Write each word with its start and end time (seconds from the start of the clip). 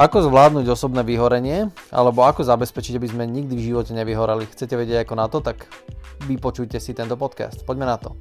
Ako 0.00 0.24
zvládnuť 0.24 0.64
osobné 0.64 1.04
vyhorenie, 1.04 1.68
alebo 1.92 2.24
ako 2.24 2.40
zabezpečiť, 2.40 2.96
aby 2.96 3.04
sme 3.04 3.28
nikdy 3.28 3.52
v 3.52 3.68
živote 3.68 3.92
nevyhorali. 3.92 4.48
Chcete 4.48 4.72
vedieť 4.72 5.04
ako 5.04 5.12
na 5.12 5.28
to, 5.28 5.44
tak 5.44 5.68
vypočujte 6.24 6.80
si 6.80 6.96
tento 6.96 7.20
podcast. 7.20 7.60
Poďme 7.68 7.84
na 7.84 8.00
to. 8.00 8.16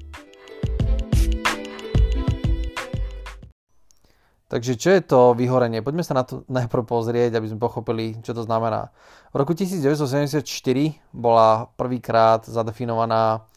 Takže 4.52 4.76
čo 4.76 4.92
je 4.92 5.02
to 5.08 5.32
vyhorenie? 5.40 5.80
Poďme 5.80 6.04
sa 6.04 6.20
na 6.20 6.28
to 6.28 6.44
najprv 6.52 6.84
pozrieť, 6.84 7.40
aby 7.40 7.48
sme 7.48 7.64
pochopili, 7.64 8.20
čo 8.28 8.36
to 8.36 8.44
znamená. 8.44 8.92
V 9.32 9.40
roku 9.40 9.56
1974 9.56 10.44
bola 11.16 11.72
prvýkrát 11.80 12.44
zadefinovaná 12.44 13.48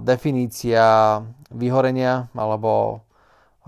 definícia 0.00 1.20
vyhorenia, 1.52 2.32
alebo 2.32 3.04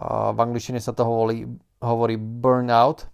v 0.00 0.38
angličtine 0.40 0.80
sa 0.80 0.96
to 0.96 1.04
hovorí, 1.04 1.45
hovorí 1.85 2.17
burnout, 2.17 3.11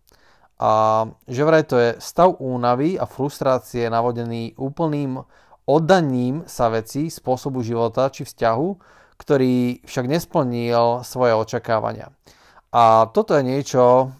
a 0.58 1.06
že 1.30 1.42
vraj 1.46 1.62
to 1.70 1.78
je 1.78 1.90
stav 2.02 2.34
únavy 2.42 2.98
a 2.98 3.06
frustrácie 3.06 3.86
navodený 3.86 4.58
úplným 4.58 5.22
oddaním 5.70 6.42
sa 6.50 6.66
veci, 6.66 7.06
spôsobu 7.06 7.62
života 7.62 8.10
či 8.10 8.26
vzťahu, 8.26 8.68
ktorý 9.18 9.86
však 9.86 10.04
nesplnil 10.10 11.06
svoje 11.06 11.32
očakávania. 11.38 12.10
A 12.74 13.06
toto 13.14 13.38
je 13.38 13.46
niečo, 13.46 14.10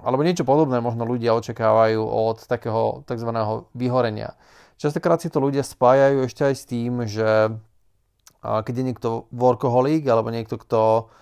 alebo 0.00 0.24
niečo 0.24 0.48
podobné 0.48 0.80
možno 0.80 1.04
ľudia 1.04 1.36
očakávajú 1.36 2.00
od 2.00 2.44
takého 2.48 3.04
tzv. 3.04 3.30
vyhorenia. 3.76 4.34
Častokrát 4.80 5.20
si 5.20 5.28
to 5.28 5.44
ľudia 5.44 5.60
spájajú 5.60 6.24
ešte 6.24 6.42
aj 6.48 6.54
s 6.56 6.64
tým, 6.64 7.04
že 7.04 7.52
keď 8.40 8.72
je 8.72 8.86
niekto 8.88 9.08
workoholik 9.28 10.08
alebo 10.08 10.32
niekto, 10.32 10.56
kto 10.56 11.12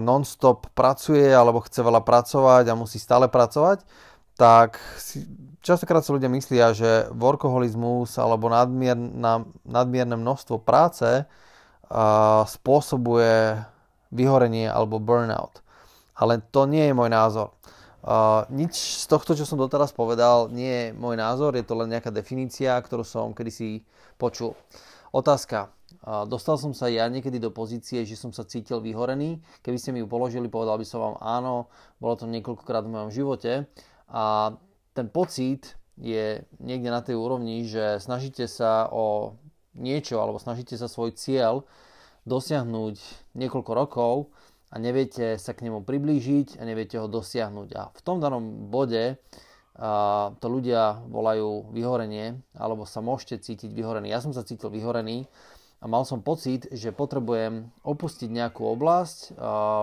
non-stop 0.00 0.70
pracuje 0.74 1.30
alebo 1.30 1.62
chce 1.62 1.80
veľa 1.80 2.02
pracovať 2.02 2.64
a 2.68 2.78
musí 2.78 2.98
stále 2.98 3.30
pracovať, 3.30 3.86
tak 4.36 4.80
si, 4.98 5.24
častokrát 5.62 6.02
sa 6.02 6.12
ľudia 6.16 6.28
myslia, 6.32 6.74
že 6.74 7.08
workoholizmus 7.14 8.18
alebo 8.18 8.50
nadmierna, 8.50 9.46
nadmierne 9.62 10.18
množstvo 10.18 10.60
práce 10.60 11.24
uh, 11.24 12.42
spôsobuje 12.44 13.62
vyhorenie 14.12 14.68
alebo 14.68 15.00
burnout. 15.00 15.62
Ale 16.18 16.42
to 16.52 16.68
nie 16.68 16.90
je 16.90 16.94
môj 16.96 17.08
názor. 17.08 17.56
Uh, 18.02 18.42
nič 18.50 18.74
z 18.74 19.06
tohto, 19.06 19.38
čo 19.38 19.46
som 19.46 19.56
doteraz 19.56 19.94
povedal, 19.94 20.50
nie 20.50 20.90
je 20.90 20.98
môj 20.98 21.14
názor, 21.14 21.54
je 21.54 21.62
to 21.62 21.78
len 21.78 21.94
nejaká 21.94 22.10
definícia, 22.10 22.74
ktorú 22.82 23.06
som 23.06 23.30
kedysi 23.30 23.86
počul. 24.18 24.58
Otázka. 25.14 25.70
Dostal 26.02 26.58
som 26.58 26.74
sa 26.74 26.90
ja 26.90 27.06
niekedy 27.06 27.38
do 27.38 27.54
pozície, 27.54 28.02
že 28.02 28.18
som 28.18 28.34
sa 28.34 28.42
cítil 28.42 28.82
vyhorený. 28.82 29.38
Keby 29.62 29.78
ste 29.78 29.94
mi 29.94 30.02
ju 30.02 30.10
položili, 30.10 30.50
povedal 30.50 30.74
by 30.74 30.86
som 30.86 30.98
vám 30.98 31.16
áno, 31.22 31.70
bolo 32.02 32.18
to 32.18 32.26
niekoľkokrát 32.26 32.82
v 32.82 32.92
mojom 32.98 33.10
živote. 33.14 33.70
A 34.10 34.54
ten 34.98 35.06
pocit 35.06 35.78
je 35.94 36.42
niekde 36.58 36.90
na 36.90 37.06
tej 37.06 37.14
úrovni, 37.14 37.62
že 37.70 38.02
snažíte 38.02 38.50
sa 38.50 38.90
o 38.90 39.38
niečo 39.78 40.18
alebo 40.18 40.42
snažíte 40.42 40.74
sa 40.74 40.90
svoj 40.90 41.14
cieľ 41.14 41.62
dosiahnuť 42.26 42.96
niekoľko 43.38 43.72
rokov 43.72 44.14
a 44.74 44.82
neviete 44.82 45.38
sa 45.38 45.54
k 45.54 45.70
nemu 45.70 45.86
priblížiť 45.86 46.58
a 46.58 46.66
neviete 46.66 46.98
ho 46.98 47.06
dosiahnuť. 47.06 47.68
A 47.78 47.82
v 47.94 48.00
tom 48.02 48.18
danom 48.18 48.68
bode 48.74 49.22
a 49.72 50.36
to 50.36 50.52
ľudia 50.52 51.00
volajú 51.08 51.72
vyhorenie, 51.72 52.36
alebo 52.52 52.84
sa 52.84 53.00
môžete 53.00 53.40
cítiť 53.40 53.72
vyhorený. 53.72 54.12
Ja 54.12 54.20
som 54.20 54.36
sa 54.36 54.44
cítil 54.44 54.68
vyhorený 54.68 55.24
a 55.82 55.84
mal 55.90 56.06
som 56.06 56.22
pocit, 56.22 56.70
že 56.70 56.94
potrebujem 56.94 57.66
opustiť 57.82 58.30
nejakú 58.30 58.62
oblasť, 58.62 59.34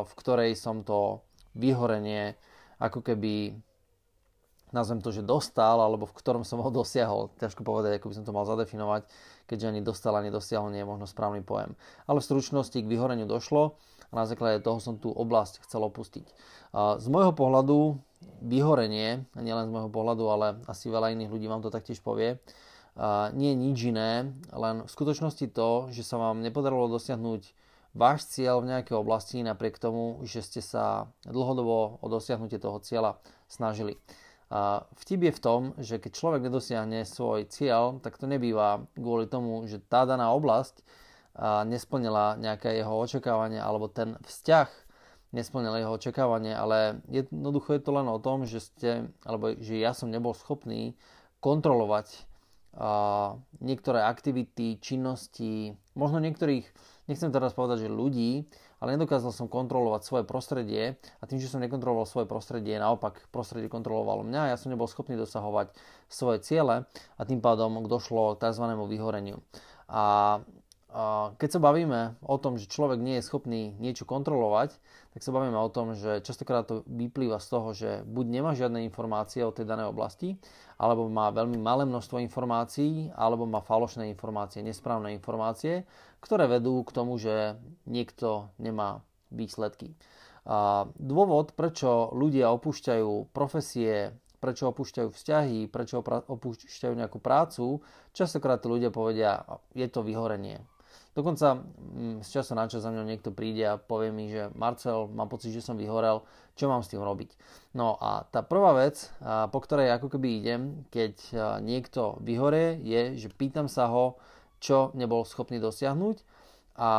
v 0.08 0.12
ktorej 0.16 0.56
som 0.56 0.88
to 0.88 1.20
vyhorenie 1.60 2.40
ako 2.80 3.04
keby 3.04 3.60
nazvem 4.70 5.02
to, 5.02 5.10
že 5.10 5.26
dostal, 5.26 5.82
alebo 5.82 6.06
v 6.06 6.14
ktorom 6.14 6.46
som 6.46 6.62
ho 6.62 6.70
dosiahol. 6.70 7.34
Ťažko 7.42 7.66
povedať, 7.66 8.00
ako 8.00 8.14
by 8.14 8.16
som 8.16 8.26
to 8.26 8.38
mal 8.38 8.46
zadefinovať, 8.46 9.02
keďže 9.50 9.66
ani 9.76 9.82
dostal, 9.82 10.14
ani 10.14 10.30
dosiahol 10.30 10.70
nie 10.70 10.86
je 10.86 10.88
možno 10.88 11.10
správny 11.10 11.42
pojem. 11.42 11.74
Ale 12.06 12.22
v 12.22 12.28
stručnosti 12.30 12.78
k 12.78 12.86
vyhoreniu 12.86 13.26
došlo 13.26 13.82
a 14.10 14.14
na 14.14 14.26
základe 14.30 14.62
toho 14.62 14.78
som 14.78 15.02
tú 15.02 15.10
oblasť 15.10 15.66
chcel 15.66 15.84
opustiť. 15.90 16.26
Z 17.02 17.06
môjho 17.10 17.34
pohľadu 17.34 17.98
vyhorenie, 18.46 19.26
nielen 19.34 19.66
z 19.68 19.74
môjho 19.74 19.90
pohľadu, 19.90 20.24
ale 20.30 20.48
asi 20.70 20.88
veľa 20.94 21.18
iných 21.18 21.34
ľudí 21.34 21.50
vám 21.50 21.66
to 21.66 21.74
taktiež 21.74 21.98
povie, 22.06 22.38
nie 23.36 23.50
je 23.54 23.58
nič 23.58 23.78
iné, 23.90 24.32
len 24.50 24.86
v 24.86 24.90
skutočnosti 24.90 25.52
to, 25.52 25.92
že 25.94 26.02
sa 26.08 26.18
vám 26.18 26.42
nepodarilo 26.42 26.90
dosiahnuť 26.90 27.42
váš 27.98 28.30
cieľ 28.30 28.62
v 28.62 28.70
nejakej 28.76 28.96
oblasti 28.98 29.42
napriek 29.42 29.82
tomu, 29.82 30.22
že 30.26 30.46
ste 30.46 30.62
sa 30.62 31.10
dlhodobo 31.26 31.98
o 32.02 32.08
dosiahnutie 32.10 32.62
toho 32.62 32.78
cieľa 32.80 33.18
snažili. 33.50 33.98
Vtip 34.98 35.30
je 35.30 35.34
v 35.34 35.44
tom, 35.44 35.62
že 35.78 36.02
keď 36.02 36.12
človek 36.14 36.42
nedosiahne 36.42 37.06
svoj 37.06 37.46
cieľ, 37.50 38.02
tak 38.02 38.18
to 38.18 38.26
nebýva 38.26 38.86
kvôli 38.98 39.30
tomu, 39.30 39.66
že 39.70 39.78
tá 39.78 40.10
daná 40.10 40.34
oblasť 40.34 40.82
nesplnila 41.70 42.38
nejaké 42.42 42.78
jeho 42.78 42.94
očakávanie 42.98 43.62
alebo 43.62 43.90
ten 43.90 44.18
vzťah 44.26 44.70
nesplnil 45.30 45.78
jeho 45.78 45.94
očakávanie, 45.94 46.58
ale 46.58 47.06
jednoducho 47.06 47.78
je 47.78 47.82
to 47.86 47.92
len 47.94 48.10
o 48.10 48.18
tom, 48.18 48.50
že 48.50 48.66
ste, 48.66 49.14
alebo 49.22 49.54
že 49.62 49.78
ja 49.78 49.94
som 49.94 50.10
nebol 50.10 50.34
schopný 50.34 50.98
kontrolovať 51.38 52.29
niektoré 53.60 54.00
aktivity, 54.06 54.78
činnosti, 54.80 55.74
možno 55.98 56.22
niektorých, 56.22 56.66
nechcem 57.10 57.34
teraz 57.34 57.58
povedať, 57.58 57.88
že 57.88 57.90
ľudí, 57.92 58.46
ale 58.80 58.96
nedokázal 58.96 59.36
som 59.36 59.52
kontrolovať 59.52 60.02
svoje 60.06 60.24
prostredie 60.24 60.96
a 61.20 61.24
tým, 61.28 61.42
že 61.42 61.52
som 61.52 61.60
nekontroloval 61.60 62.08
svoje 62.08 62.30
prostredie, 62.30 62.80
naopak 62.80 63.28
prostredie 63.34 63.68
kontrolovalo 63.68 64.24
mňa, 64.24 64.54
ja 64.54 64.58
som 64.58 64.72
nebol 64.72 64.88
schopný 64.88 65.20
dosahovať 65.20 65.76
svoje 66.08 66.40
ciele 66.46 66.88
a 67.20 67.22
tým 67.28 67.44
pádom 67.44 67.84
došlo 67.90 68.40
k 68.40 68.48
tzv. 68.48 68.66
vyhoreniu. 68.88 69.44
A 69.90 70.40
keď 71.38 71.50
sa 71.54 71.62
bavíme 71.62 72.18
o 72.26 72.42
tom, 72.42 72.58
že 72.58 72.66
človek 72.66 72.98
nie 72.98 73.22
je 73.22 73.28
schopný 73.30 73.78
niečo 73.78 74.10
kontrolovať, 74.10 74.74
tak 75.14 75.22
sa 75.22 75.30
bavíme 75.30 75.54
o 75.54 75.70
tom, 75.70 75.94
že 75.94 76.26
častokrát 76.26 76.66
to 76.66 76.82
vyplýva 76.90 77.38
z 77.38 77.48
toho, 77.48 77.70
že 77.78 77.90
buď 78.10 78.26
nemá 78.26 78.58
žiadne 78.58 78.82
informácie 78.90 79.46
o 79.46 79.54
tej 79.54 79.70
danej 79.70 79.94
oblasti, 79.94 80.42
alebo 80.82 81.06
má 81.06 81.30
veľmi 81.30 81.62
malé 81.62 81.86
množstvo 81.86 82.18
informácií, 82.26 83.14
alebo 83.14 83.46
má 83.46 83.62
falošné 83.62 84.10
informácie, 84.10 84.66
nesprávne 84.66 85.14
informácie, 85.14 85.86
ktoré 86.26 86.50
vedú 86.50 86.82
k 86.82 86.90
tomu, 86.90 87.22
že 87.22 87.54
niekto 87.86 88.50
nemá 88.58 89.06
výsledky. 89.30 89.94
Dôvod, 90.98 91.54
prečo 91.54 92.10
ľudia 92.18 92.50
opúšťajú 92.50 93.30
profesie, 93.30 94.18
prečo 94.42 94.74
opúšťajú 94.74 95.10
vzťahy, 95.14 95.70
prečo 95.70 96.02
opúšťajú 96.02 96.94
nejakú 96.98 97.22
prácu, 97.22 97.86
častokrát 98.10 98.58
ľudia 98.66 98.90
povedia, 98.90 99.46
je 99.78 99.86
to 99.86 100.02
vyhorenie 100.02 100.66
Dokonca 101.18 101.58
mm, 101.58 102.22
z 102.22 102.30
času 102.30 102.54
na 102.54 102.70
čas 102.70 102.86
za 102.86 102.94
mňa 102.94 103.04
niekto 103.04 103.34
príde 103.34 103.66
a 103.66 103.82
povie 103.82 104.14
mi, 104.14 104.30
že 104.30 104.54
Marcel, 104.54 105.10
mám 105.10 105.28
pocit, 105.28 105.52
že 105.52 105.66
som 105.66 105.76
vyhorel, 105.76 106.22
čo 106.54 106.70
mám 106.70 106.86
s 106.86 106.92
tým 106.92 107.02
robiť. 107.02 107.34
No 107.74 107.98
a 107.98 108.28
tá 108.30 108.46
prvá 108.46 108.78
vec, 108.78 109.10
po 109.24 109.60
ktorej 109.64 109.96
ako 109.96 110.16
keby 110.16 110.44
idem, 110.44 110.62
keď 110.94 111.16
niekto 111.64 112.20
vyhore, 112.22 112.78
je, 112.84 113.16
že 113.16 113.32
pýtam 113.32 113.72
sa 113.72 113.90
ho, 113.90 114.20
čo 114.60 114.92
nebol 114.92 115.24
schopný 115.24 115.58
dosiahnuť 115.58 116.20
a 116.76 116.92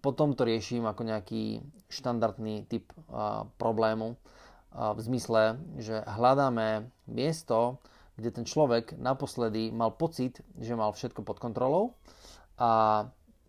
potom 0.00 0.36
to 0.36 0.44
riešim 0.44 0.84
ako 0.84 1.08
nejaký 1.08 1.64
štandardný 1.88 2.68
typ 2.68 2.92
problému 3.60 4.16
v 4.72 5.00
zmysle, 5.00 5.60
že 5.80 6.00
hľadáme 6.04 6.88
miesto, 7.08 7.80
kde 8.16 8.28
ten 8.28 8.44
človek 8.44 8.96
naposledy 8.96 9.72
mal 9.72 9.92
pocit, 9.92 10.44
že 10.60 10.76
mal 10.76 10.92
všetko 10.92 11.24
pod 11.24 11.40
kontrolou 11.40 11.96
a 12.60 13.04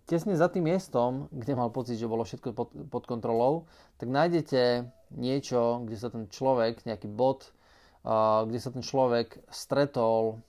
tesne 0.06 0.36
za 0.36 0.52
tým 0.52 0.68
miestom, 0.68 1.32
kde 1.32 1.56
mal 1.56 1.72
pocit, 1.72 1.96
že 1.96 2.10
bolo 2.10 2.28
všetko 2.28 2.50
pod, 2.52 2.70
pod 2.92 3.04
kontrolou, 3.08 3.70
tak 4.02 4.12
nájdete 4.12 4.88
niečo, 5.16 5.86
kde 5.86 5.98
sa 5.98 6.10
ten 6.12 6.28
človek, 6.28 6.84
nejaký 6.84 7.08
bod, 7.08 7.54
uh, 8.04 8.44
kde 8.44 8.60
sa 8.60 8.70
ten 8.74 8.84
človek 8.84 9.40
stretol 9.54 10.42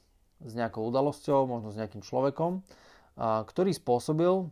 s 0.43 0.53
nejakou 0.56 0.83
udalosťou, 0.89 1.47
možno 1.47 1.71
s 1.71 1.79
nejakým 1.79 2.03
človekom, 2.03 2.61
uh, 2.61 3.45
ktorý 3.47 3.71
spôsobil, 3.77 4.49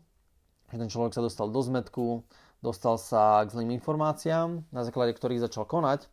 že 0.70 0.76
ten 0.78 0.88
človek 0.92 1.16
sa 1.16 1.24
dostal 1.24 1.50
do 1.50 1.60
zmetku, 1.64 2.22
dostal 2.62 3.00
sa 3.00 3.42
k 3.48 3.52
zlým 3.58 3.74
informáciám, 3.80 4.62
na 4.70 4.82
základe 4.86 5.16
ktorých 5.18 5.42
začal 5.42 5.66
konať 5.66 6.11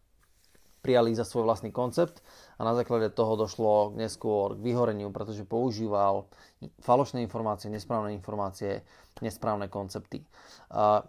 prijali 0.79 1.11
za 1.11 1.27
svoj 1.27 1.43
vlastný 1.43 1.75
koncept 1.75 2.23
a 2.55 2.63
na 2.63 2.71
základe 2.71 3.11
toho 3.11 3.35
došlo 3.35 3.93
neskôr 3.99 4.55
k 4.55 4.63
vyhoreniu, 4.63 5.11
pretože 5.11 5.43
používal 5.43 6.31
falošné 6.79 7.19
informácie, 7.23 7.67
nesprávne 7.67 8.15
informácie, 8.15 8.83
nesprávne 9.19 9.67
koncepty. 9.67 10.23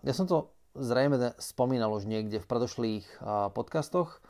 Ja 0.02 0.12
som 0.14 0.26
to 0.26 0.50
zrejme 0.74 1.34
spomínal 1.38 1.94
už 1.94 2.06
niekde 2.10 2.42
v 2.42 2.46
predošlých 2.50 3.06
podcastoch, 3.54 4.22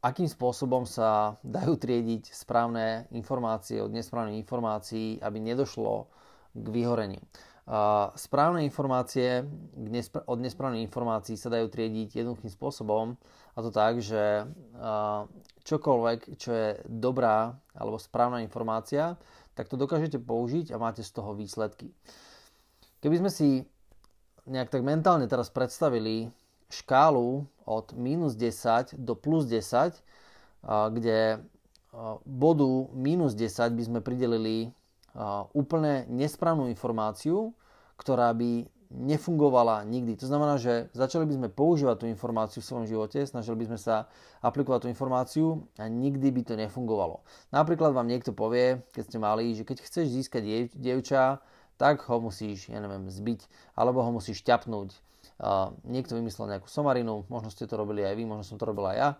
akým 0.00 0.28
spôsobom 0.32 0.88
sa 0.88 1.36
dajú 1.44 1.76
triediť 1.76 2.32
správne 2.32 3.04
informácie 3.12 3.84
od 3.84 3.92
nesprávnych 3.92 4.40
informácií, 4.40 5.20
aby 5.20 5.36
nedošlo 5.40 6.08
k 6.56 6.66
vyhoreniu. 6.72 7.20
Správne 8.16 8.64
informácie 8.66 9.44
od 10.26 10.38
nesprávnych 10.40 10.86
informácií 10.86 11.36
sa 11.36 11.52
dajú 11.52 11.68
triediť 11.68 12.24
jednoduchým 12.24 12.50
spôsobom 12.50 13.14
a 13.54 13.58
to 13.60 13.70
tak, 13.70 14.00
že 14.00 14.48
čokoľvek, 15.68 16.40
čo 16.40 16.50
je 16.50 16.68
dobrá 16.88 17.54
alebo 17.76 18.00
správna 18.00 18.42
informácia, 18.42 19.14
tak 19.54 19.68
to 19.68 19.76
dokážete 19.76 20.18
použiť 20.18 20.72
a 20.72 20.80
máte 20.80 21.04
z 21.04 21.12
toho 21.14 21.36
výsledky. 21.36 21.92
Keby 23.04 23.16
sme 23.22 23.30
si 23.30 23.48
nejak 24.48 24.72
tak 24.72 24.82
mentálne 24.82 25.28
teraz 25.28 25.52
predstavili 25.52 26.32
škálu 26.72 27.44
od 27.68 27.92
minus 27.94 28.34
10 28.34 28.98
do 28.98 29.14
plus 29.14 29.46
10, 29.46 29.94
kde 30.64 31.44
bodu 32.24 32.70
minus 32.94 33.34
10 33.38 33.74
by 33.78 33.82
sme 33.84 34.00
pridelili 34.02 34.74
úplne 35.54 36.06
nesprávnu 36.08 36.70
informáciu, 36.70 37.54
ktorá 37.98 38.32
by 38.32 38.68
nefungovala 38.90 39.86
nikdy. 39.86 40.18
To 40.18 40.26
znamená, 40.26 40.58
že 40.58 40.90
začali 40.90 41.22
by 41.22 41.34
sme 41.38 41.48
používať 41.48 42.02
tú 42.02 42.06
informáciu 42.10 42.58
v 42.58 42.66
svojom 42.66 42.86
živote, 42.90 43.22
snažili 43.22 43.62
by 43.62 43.74
sme 43.74 43.78
sa 43.78 44.10
aplikovať 44.42 44.86
tú 44.86 44.88
informáciu 44.90 45.46
a 45.78 45.86
nikdy 45.86 46.34
by 46.34 46.42
to 46.42 46.58
nefungovalo. 46.58 47.22
Napríklad 47.54 47.94
vám 47.94 48.10
niekto 48.10 48.34
povie, 48.34 48.82
keď 48.90 49.02
ste 49.06 49.18
mali, 49.22 49.54
že 49.54 49.62
keď 49.62 49.86
chceš 49.86 50.10
získať 50.10 50.74
dievča, 50.74 51.38
tak 51.78 52.02
ho 52.10 52.18
musíš, 52.18 52.66
ja 52.66 52.82
neviem, 52.82 53.06
zbiť, 53.06 53.46
alebo 53.78 54.02
ho 54.02 54.10
musíš 54.10 54.42
ťapnúť. 54.42 54.90
Uh, 55.40 55.72
niekto 55.88 56.18
vymyslel 56.18 56.52
nejakú 56.52 56.68
somarinu, 56.68 57.24
možno 57.32 57.48
ste 57.48 57.64
to 57.64 57.78
robili 57.78 58.04
aj 58.04 58.12
vy, 58.12 58.28
možno 58.28 58.44
som 58.44 58.60
to 58.60 58.68
robil 58.68 58.84
aj 58.92 58.96
ja 58.98 59.10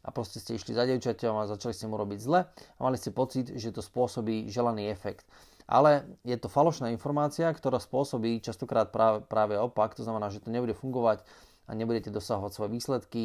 a 0.00 0.08
proste 0.10 0.40
ste 0.40 0.56
išli 0.56 0.72
za 0.72 0.88
dievčaťom 0.88 1.44
a 1.44 1.50
začali 1.50 1.76
ste 1.76 1.86
mu 1.86 2.00
robiť 2.00 2.18
zle 2.18 2.40
a 2.48 2.80
mali 2.80 2.96
ste 2.96 3.12
pocit, 3.12 3.52
že 3.52 3.74
to 3.74 3.84
spôsobí 3.84 4.48
želaný 4.48 4.88
efekt 4.88 5.28
ale 5.70 6.02
je 6.26 6.34
to 6.34 6.50
falošná 6.50 6.90
informácia, 6.90 7.46
ktorá 7.46 7.78
spôsobí 7.78 8.42
častokrát 8.42 8.90
práve, 8.90 9.22
práve 9.22 9.54
opak, 9.54 9.94
to 9.94 10.02
znamená, 10.02 10.26
že 10.34 10.42
to 10.42 10.50
nebude 10.50 10.74
fungovať 10.74 11.22
a 11.70 11.78
nebudete 11.78 12.10
dosahovať 12.10 12.50
svoje 12.50 12.70
výsledky. 12.74 13.24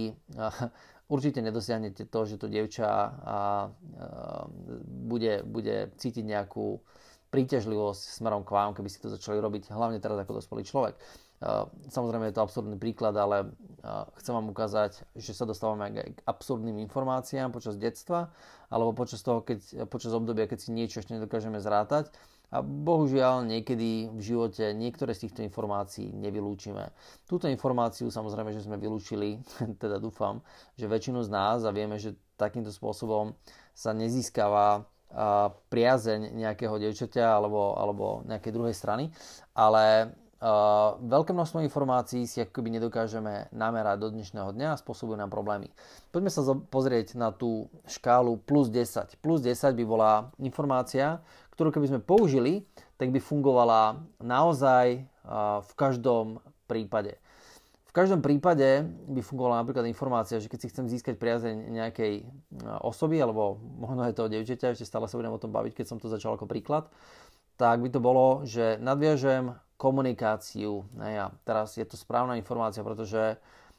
Určite 1.13 1.41
nedosiahnete 1.41 2.05
to, 2.05 2.19
že 2.29 2.37
to 2.37 2.45
dievča 2.45 2.85
a, 2.85 3.01
a, 3.01 3.37
bude, 4.85 5.41
bude 5.41 5.89
cítiť 5.97 6.21
nejakú 6.21 6.77
príťažlivosť 7.33 8.21
smerom 8.21 8.45
k 8.45 8.53
vám, 8.53 8.77
keby 8.77 8.93
ste 8.93 9.01
to 9.01 9.09
začali 9.09 9.41
robiť, 9.41 9.73
hlavne 9.73 9.97
teraz 9.97 10.21
ako 10.21 10.37
dospelý 10.37 10.63
človek. 10.69 10.95
Samozrejme 11.91 12.31
je 12.31 12.35
to 12.35 12.45
absurdný 12.45 12.77
príklad, 12.81 13.13
ale 13.13 13.53
chcem 14.17 14.33
vám 14.33 14.49
ukázať, 14.49 15.05
že 15.13 15.31
sa 15.37 15.45
dostávame 15.45 15.93
aj 15.93 16.17
k 16.17 16.19
absurdným 16.25 16.81
informáciám 16.89 17.53
počas 17.53 17.77
detstva 17.77 18.33
alebo 18.73 18.97
počas, 18.97 19.21
toho, 19.21 19.45
keď, 19.45 19.85
počas 19.85 20.09
obdobia, 20.17 20.49
keď 20.49 20.59
si 20.65 20.69
niečo 20.73 21.05
ešte 21.05 21.13
nedokážeme 21.13 21.61
zrátať 21.61 22.09
a 22.49 22.61
bohužiaľ 22.61 23.45
niekedy 23.45 24.09
v 24.09 24.21
živote 24.21 24.73
niektoré 24.73 25.13
z 25.13 25.29
týchto 25.29 25.41
informácií 25.45 26.13
nevylúčime. 26.13 26.93
Túto 27.29 27.49
informáciu 27.49 28.09
samozrejme, 28.09 28.53
že 28.53 28.65
sme 28.65 28.81
vylúčili, 28.81 29.41
teda 29.83 30.01
dúfam, 30.01 30.41
že 30.77 30.89
väčšinu 30.89 31.21
z 31.25 31.29
nás 31.29 31.61
a 31.65 31.73
vieme, 31.73 32.01
že 32.01 32.17
takýmto 32.37 32.73
spôsobom 32.73 33.37
sa 33.75 33.93
nezískava 33.93 34.85
priazeň 35.71 36.35
nejakého 36.35 36.75
dievčaťa 36.75 37.39
alebo, 37.39 37.77
alebo 37.79 38.05
nejakej 38.27 38.51
druhej 38.51 38.75
strany, 38.75 39.15
ale 39.55 40.11
Uh, 40.45 41.01
veľké 41.01 41.33
množstvo 41.33 41.65
informácií 41.65 42.29
si 42.29 42.37
akoby 42.37 42.77
nedokážeme 42.77 43.49
namerať 43.49 43.97
do 43.97 44.13
dnešného 44.13 44.53
dňa 44.53 44.77
a 44.77 44.77
spôsobujú 44.77 45.17
nám 45.17 45.33
problémy. 45.33 45.73
Poďme 46.13 46.29
sa 46.29 46.45
pozrieť 46.45 47.17
na 47.17 47.33
tú 47.33 47.65
škálu 47.89 48.37
plus 48.45 48.69
10. 48.69 49.17
Plus 49.25 49.41
10 49.41 49.73
by 49.73 49.83
bola 49.89 50.29
informácia, 50.37 51.25
ktorú 51.57 51.73
keby 51.73 51.89
sme 51.89 52.05
použili, 52.05 52.61
tak 53.01 53.09
by 53.09 53.17
fungovala 53.17 54.05
naozaj 54.21 55.09
v 55.65 55.71
každom 55.73 56.37
prípade. 56.69 57.17
V 57.89 57.93
každom 57.97 58.21
prípade 58.21 58.85
by 59.09 59.25
fungovala 59.25 59.65
napríklad 59.65 59.89
informácia, 59.89 60.37
že 60.37 60.45
keď 60.45 60.59
si 60.61 60.69
chcem 60.69 60.85
získať 60.85 61.17
priazeň 61.17 61.73
nejakej 61.73 62.21
osoby, 62.85 63.17
alebo 63.17 63.57
možno 63.81 64.05
je 64.05 64.13
to 64.13 64.29
dievčaťa, 64.29 64.77
ešte 64.77 64.85
stále 64.85 65.09
sa 65.09 65.17
budem 65.17 65.33
o 65.33 65.41
tom 65.41 65.49
baviť, 65.49 65.73
keď 65.73 65.85
som 65.89 65.97
to 65.97 66.05
začal 66.05 66.37
ako 66.37 66.45
príklad, 66.45 66.85
tak 67.57 67.81
by 67.81 67.89
to 67.89 68.03
bolo, 68.03 68.45
že 68.45 68.77
nadviažem 68.83 69.57
komunikáciu. 69.75 70.87
Ja, 70.97 71.35
teraz 71.43 71.75
je 71.75 71.83
to 71.83 71.99
správna 71.99 72.39
informácia, 72.39 72.83
pretože 72.83 73.35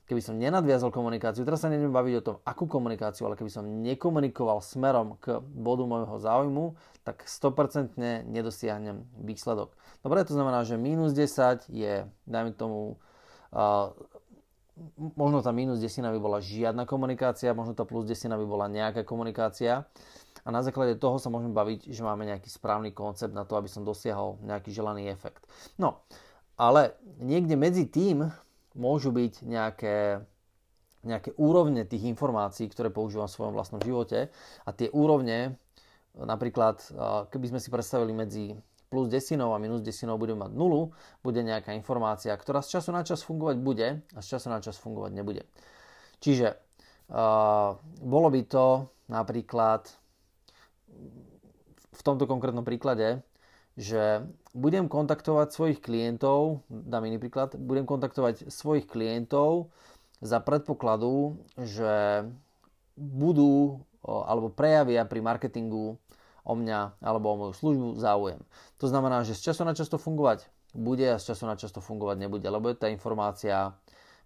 keby 0.07 0.23
som 0.23 0.39
nenadviazal 0.39 0.95
komunikáciu, 0.95 1.43
teraz 1.43 1.67
sa 1.67 1.73
neviem 1.73 1.91
baviť 1.91 2.15
o 2.21 2.25
tom, 2.25 2.37
akú 2.47 2.71
komunikáciu, 2.71 3.27
ale 3.27 3.35
keby 3.35 3.51
som 3.51 3.67
nekomunikoval 3.67 4.63
smerom 4.63 5.19
k 5.19 5.43
bodu 5.43 5.83
môjho 5.83 6.17
záujmu, 6.23 6.79
tak 7.03 7.27
100% 7.27 7.99
nedosiahnem 8.27 9.03
výsledok. 9.19 9.75
Dobre, 10.07 10.23
to 10.23 10.35
znamená, 10.35 10.63
že 10.63 10.79
minus 10.79 11.11
10 11.11 11.67
je, 11.71 12.07
dajme 12.27 12.55
tomu, 12.55 13.03
uh, 13.51 13.91
možno 15.19 15.43
tá 15.43 15.51
minus 15.51 15.83
10 15.83 16.07
by 16.07 16.21
bola 16.23 16.39
žiadna 16.39 16.87
komunikácia, 16.87 17.57
možno 17.57 17.75
tá 17.75 17.83
plus 17.83 18.07
10 18.07 18.31
by 18.31 18.47
bola 18.47 18.71
nejaká 18.71 19.03
komunikácia 19.03 19.89
a 20.47 20.49
na 20.55 20.63
základe 20.63 20.95
toho 20.95 21.19
sa 21.19 21.27
môžeme 21.27 21.51
baviť, 21.51 21.91
že 21.91 22.07
máme 22.07 22.23
nejaký 22.23 22.47
správny 22.47 22.95
koncept 22.95 23.35
na 23.35 23.43
to, 23.43 23.59
aby 23.59 23.67
som 23.67 23.83
dosiahol 23.83 24.39
nejaký 24.47 24.71
želaný 24.71 25.11
efekt. 25.11 25.43
No, 25.75 26.07
ale 26.55 26.95
niekde 27.19 27.59
medzi 27.59 27.91
tým 27.91 28.31
môžu 28.79 29.11
byť 29.11 29.43
nejaké, 29.43 30.23
nejaké 31.03 31.35
úrovne 31.35 31.83
tých 31.83 32.07
informácií, 32.07 32.71
ktoré 32.71 32.95
používam 32.95 33.27
v 33.27 33.35
svojom 33.35 33.55
vlastnom 33.59 33.83
živote 33.83 34.31
a 34.63 34.71
tie 34.71 34.87
úrovne, 34.95 35.59
napríklad 36.15 36.79
keby 37.35 37.47
sme 37.51 37.59
si 37.59 37.69
predstavili 37.69 38.15
medzi 38.15 38.55
plus 38.87 39.11
desinou 39.11 39.51
a 39.51 39.59
minus 39.59 39.83
desinou 39.83 40.15
budeme 40.15 40.47
mať 40.47 40.55
nulu, 40.55 40.95
bude 41.27 41.43
nejaká 41.43 41.75
informácia, 41.75 42.31
ktorá 42.31 42.63
z 42.63 42.79
času 42.79 42.95
na 42.95 43.03
čas 43.03 43.27
fungovať 43.27 43.57
bude 43.59 44.07
a 44.15 44.19
z 44.23 44.27
času 44.39 44.47
na 44.47 44.63
čas 44.63 44.79
fungovať 44.79 45.11
nebude. 45.11 45.43
Čiže 46.23 46.55
uh, 46.55 47.75
bolo 47.99 48.29
by 48.31 48.41
to 48.47 48.87
napríklad 49.11 49.91
v 51.97 52.01
tomto 52.05 52.29
konkrétnom 52.29 52.65
príklade, 52.65 53.25
že 53.77 54.25
budem 54.57 54.89
kontaktovať 54.89 55.53
svojich 55.53 55.81
klientov, 55.85 56.65
dám 56.69 57.05
iný 57.05 57.21
príklad, 57.21 57.57
budem 57.61 57.85
kontaktovať 57.85 58.49
svojich 58.49 58.89
klientov 58.89 59.69
za 60.25 60.41
predpokladu, 60.41 61.37
že 61.61 62.25
budú 62.97 63.85
alebo 64.07 64.49
prejavia 64.49 65.05
pri 65.05 65.21
marketingu 65.21 66.01
o 66.47 66.55
mňa 66.55 67.03
alebo 67.03 67.27
o 67.35 67.37
moju 67.37 67.53
službu 67.53 67.89
záujem. 67.99 68.41
To 68.81 68.87
znamená, 68.87 69.27
že 69.27 69.35
z 69.35 69.51
času 69.53 69.67
na 69.67 69.75
čas 69.75 69.91
to 69.91 69.99
fungovať 69.99 70.47
bude 70.73 71.05
a 71.05 71.21
z 71.21 71.35
času 71.35 71.45
na 71.45 71.59
čas 71.59 71.75
to 71.75 71.83
fungovať 71.83 72.17
nebude, 72.17 72.47
lebo 72.47 72.71
je 72.71 72.79
tá 72.79 72.89
informácia 72.89 73.75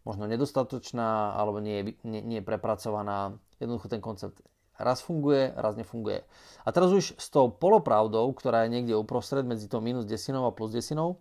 možno 0.05 0.29
nedostatočná 0.29 1.35
alebo 1.35 1.59
nie 1.59 1.81
je, 1.81 1.85
nie, 2.05 2.21
nie 2.23 2.39
je 2.39 2.47
prepracovaná. 2.47 3.35
Jednoducho 3.59 3.89
ten 3.89 4.05
koncept 4.05 4.41
raz 4.81 5.05
funguje, 5.05 5.53
raz 5.55 5.77
nefunguje. 5.77 6.25
A 6.65 6.69
teraz 6.73 6.91
už 6.91 7.15
s 7.17 7.29
tou 7.29 7.53
polopravdou, 7.53 8.33
ktorá 8.33 8.65
je 8.65 8.73
niekde 8.73 8.95
uprostred 8.97 9.45
medzi 9.45 9.69
tou 9.69 9.85
minus 9.85 10.09
desinou 10.09 10.49
a 10.49 10.53
plus 10.53 10.73
desinou, 10.73 11.21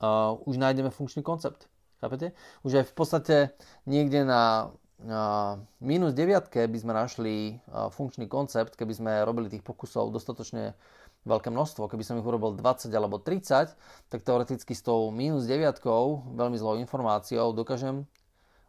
uh, 0.00 0.38
už 0.46 0.56
nájdeme 0.56 0.94
funkčný 0.94 1.26
koncept. 1.26 1.66
Chápete? 1.98 2.30
Už 2.62 2.82
aj 2.82 2.84
v 2.86 2.94
podstate 2.94 3.36
niekde 3.82 4.22
na 4.22 4.70
uh, 5.02 5.58
minus 5.82 6.14
deviatke 6.14 6.70
by 6.70 6.78
sme 6.78 6.92
našli 6.94 7.58
uh, 7.70 7.90
funkčný 7.90 8.30
koncept, 8.30 8.78
keby 8.78 8.94
sme 8.94 9.12
robili 9.26 9.50
tých 9.50 9.66
pokusov 9.66 10.14
dostatočne 10.14 10.78
veľké 11.26 11.50
množstvo. 11.50 11.90
Keby 11.90 12.04
som 12.06 12.16
ich 12.16 12.26
urobil 12.26 12.54
20 12.54 12.88
alebo 12.94 13.18
30, 13.18 13.74
tak 14.08 14.20
teoreticky 14.22 14.72
s 14.72 14.86
tou 14.86 15.10
minus 15.10 15.50
deviatkou, 15.50 16.34
veľmi 16.38 16.56
zlou 16.56 16.78
informáciou, 16.78 17.50
dokážem 17.50 18.06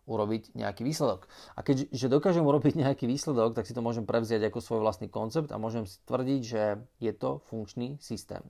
urobiť 0.10 0.58
nejaký 0.58 0.82
výsledok. 0.82 1.30
A 1.54 1.62
keďže 1.62 2.10
dokážem 2.10 2.42
urobiť 2.42 2.74
nejaký 2.84 3.06
výsledok, 3.06 3.54
tak 3.54 3.70
si 3.70 3.78
to 3.78 3.86
môžem 3.86 4.10
prevziať 4.10 4.50
ako 4.50 4.60
svoj 4.60 4.80
vlastný 4.82 5.08
koncept 5.08 5.54
a 5.54 5.62
môžem 5.62 5.86
si 5.86 6.02
tvrdiť, 6.10 6.42
že 6.42 6.64
je 6.98 7.14
to 7.14 7.46
funkčný 7.46 8.02
systém. 8.02 8.42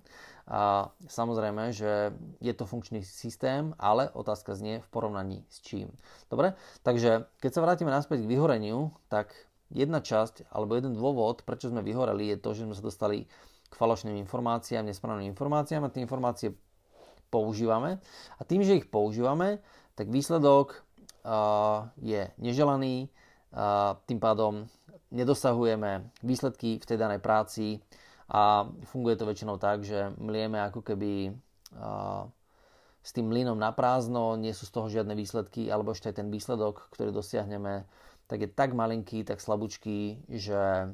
A 0.50 0.90
samozrejme, 1.06 1.76
že 1.76 2.16
je 2.42 2.54
to 2.56 2.66
funkčný 2.66 3.06
systém, 3.06 3.78
ale 3.78 4.10
otázka 4.10 4.58
znie 4.58 4.82
v 4.82 4.88
porovnaní 4.90 5.46
s 5.52 5.62
čím. 5.62 5.94
Dobre, 6.32 6.58
takže 6.82 7.30
keď 7.38 7.52
sa 7.54 7.62
vrátime 7.62 7.94
naspäť 7.94 8.26
k 8.26 8.32
vyhoreniu, 8.34 8.96
tak 9.14 9.36
jedna 9.70 10.02
časť 10.02 10.50
alebo 10.50 10.74
jeden 10.74 10.98
dôvod, 10.98 11.46
prečo 11.46 11.70
sme 11.70 11.86
vyhoreli, 11.86 12.34
je 12.34 12.38
to, 12.42 12.58
že 12.58 12.66
sme 12.66 12.74
sa 12.74 12.82
dostali 12.82 13.30
k 13.70 13.74
falošným 13.78 14.18
informáciám, 14.26 14.90
nesprávnym 14.90 15.30
informáciám 15.30 15.86
a 15.86 15.94
tie 15.94 16.02
informácie 16.02 16.58
používame. 17.30 18.02
A 18.38 18.42
tým, 18.42 18.66
že 18.66 18.82
ich 18.82 18.90
používame, 18.90 19.62
tak 19.94 20.10
výsledok 20.10 20.82
je 22.00 22.22
neželaný, 22.38 23.10
tým 24.06 24.20
pádom 24.22 24.70
nedosahujeme 25.10 26.06
výsledky 26.22 26.78
v 26.78 26.86
tej 26.86 26.98
danej 27.02 27.20
práci 27.20 27.82
a 28.30 28.70
funguje 28.94 29.18
to 29.18 29.26
väčšinou 29.26 29.58
tak, 29.58 29.82
že 29.82 30.14
mlieme 30.22 30.62
ako 30.62 30.86
keby 30.86 31.34
s 33.00 33.10
tým 33.16 33.32
mlynom 33.32 33.58
na 33.58 33.74
prázdno, 33.74 34.38
nie 34.38 34.54
sú 34.54 34.70
z 34.70 34.74
toho 34.76 34.88
žiadne 34.92 35.16
výsledky, 35.18 35.72
alebo 35.72 35.96
ešte 35.96 36.14
aj 36.14 36.20
ten 36.20 36.30
výsledok, 36.30 36.94
ktorý 36.94 37.10
dosiahneme, 37.10 37.90
tak 38.30 38.46
je 38.46 38.50
tak 38.52 38.78
malinký, 38.78 39.26
tak 39.26 39.42
slabúčký, 39.42 40.30
že 40.30 40.94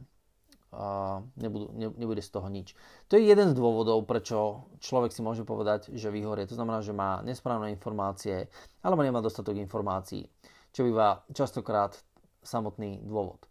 a 0.75 1.23
nebudú, 1.39 1.71
ne, 1.71 1.87
nebude 1.95 2.19
z 2.19 2.29
toho 2.35 2.51
nič. 2.51 2.75
To 3.07 3.15
je 3.15 3.23
jeden 3.23 3.47
z 3.47 3.55
dôvodov, 3.55 4.03
prečo 4.03 4.67
človek 4.83 5.15
si 5.15 5.23
môže 5.23 5.47
povedať, 5.47 5.95
že 5.95 6.11
vyhorie. 6.11 6.43
To 6.51 6.59
znamená, 6.59 6.83
že 6.83 6.91
má 6.91 7.23
nesprávne 7.23 7.71
informácie 7.71 8.51
alebo 8.83 9.01
nemá 9.01 9.23
dostatok 9.23 9.55
informácií, 9.55 10.27
čo 10.75 10.83
býva 10.83 11.23
častokrát 11.31 11.95
samotný 12.43 12.99
dôvod. 13.07 13.47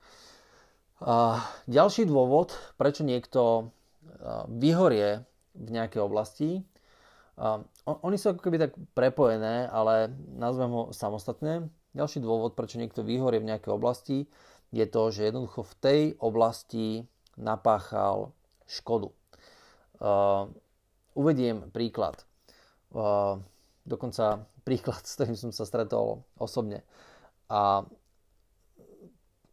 A 1.00 1.40
ďalší 1.64 2.04
dôvod, 2.04 2.52
prečo 2.76 3.02
niekto 3.02 3.72
vyhorie 4.46 5.24
v 5.56 5.68
nejakej 5.72 6.00
oblasti, 6.04 6.62
a 7.34 7.66
oni 7.82 8.14
sú 8.14 8.30
ako 8.30 8.46
keby 8.46 8.62
tak 8.62 8.78
prepojené, 8.94 9.66
ale 9.66 10.06
nazvem 10.38 10.70
ho 10.70 10.82
samostatne. 10.94 11.66
Ďalší 11.90 12.22
dôvod, 12.22 12.54
prečo 12.54 12.78
niekto 12.78 13.02
vyhorie 13.02 13.42
v 13.42 13.50
nejakej 13.50 13.74
oblasti, 13.74 14.30
je 14.70 14.86
to, 14.86 15.10
že 15.10 15.30
jednoducho 15.30 15.66
v 15.66 15.74
tej 15.82 16.00
oblasti 16.22 17.10
napáchal 17.36 18.34
škodu. 18.66 19.12
Uh, 20.00 20.50
uvediem 21.14 21.70
príklad. 21.70 22.22
Uh, 22.90 23.38
dokonca 23.86 24.44
príklad, 24.68 25.04
s 25.04 25.14
ktorým 25.18 25.36
som 25.38 25.50
sa 25.52 25.68
stretol 25.68 26.24
osobne. 26.40 26.82
A 27.52 27.84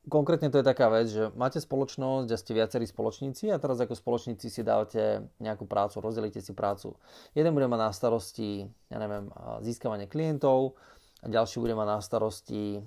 konkrétne 0.07 0.50
to 0.50 0.59
je 0.59 0.65
taká 0.65 0.88
vec, 0.88 1.11
že 1.11 1.29
máte 1.35 1.59
spoločnosť 1.59 2.27
a 2.31 2.39
ste 2.39 2.57
viacerí 2.57 2.88
spoločníci 2.88 3.51
a 3.51 3.61
teraz 3.61 3.77
ako 3.83 3.93
spoločníci 3.93 4.47
si 4.47 4.61
dávate 4.63 5.27
nejakú 5.43 5.67
prácu, 5.67 6.00
rozdelíte 6.00 6.39
si 6.39 6.55
prácu. 6.55 6.95
Jeden 7.35 7.51
bude 7.51 7.67
mať 7.67 7.79
na 7.79 7.91
starosti, 7.91 8.65
ja 8.88 8.97
neviem, 8.97 9.27
získavanie 9.61 10.07
klientov, 10.07 10.79
a 11.21 11.29
ďalší 11.29 11.61
bude 11.61 11.77
mať 11.77 11.88
na 11.88 12.00
starosti 12.01 12.81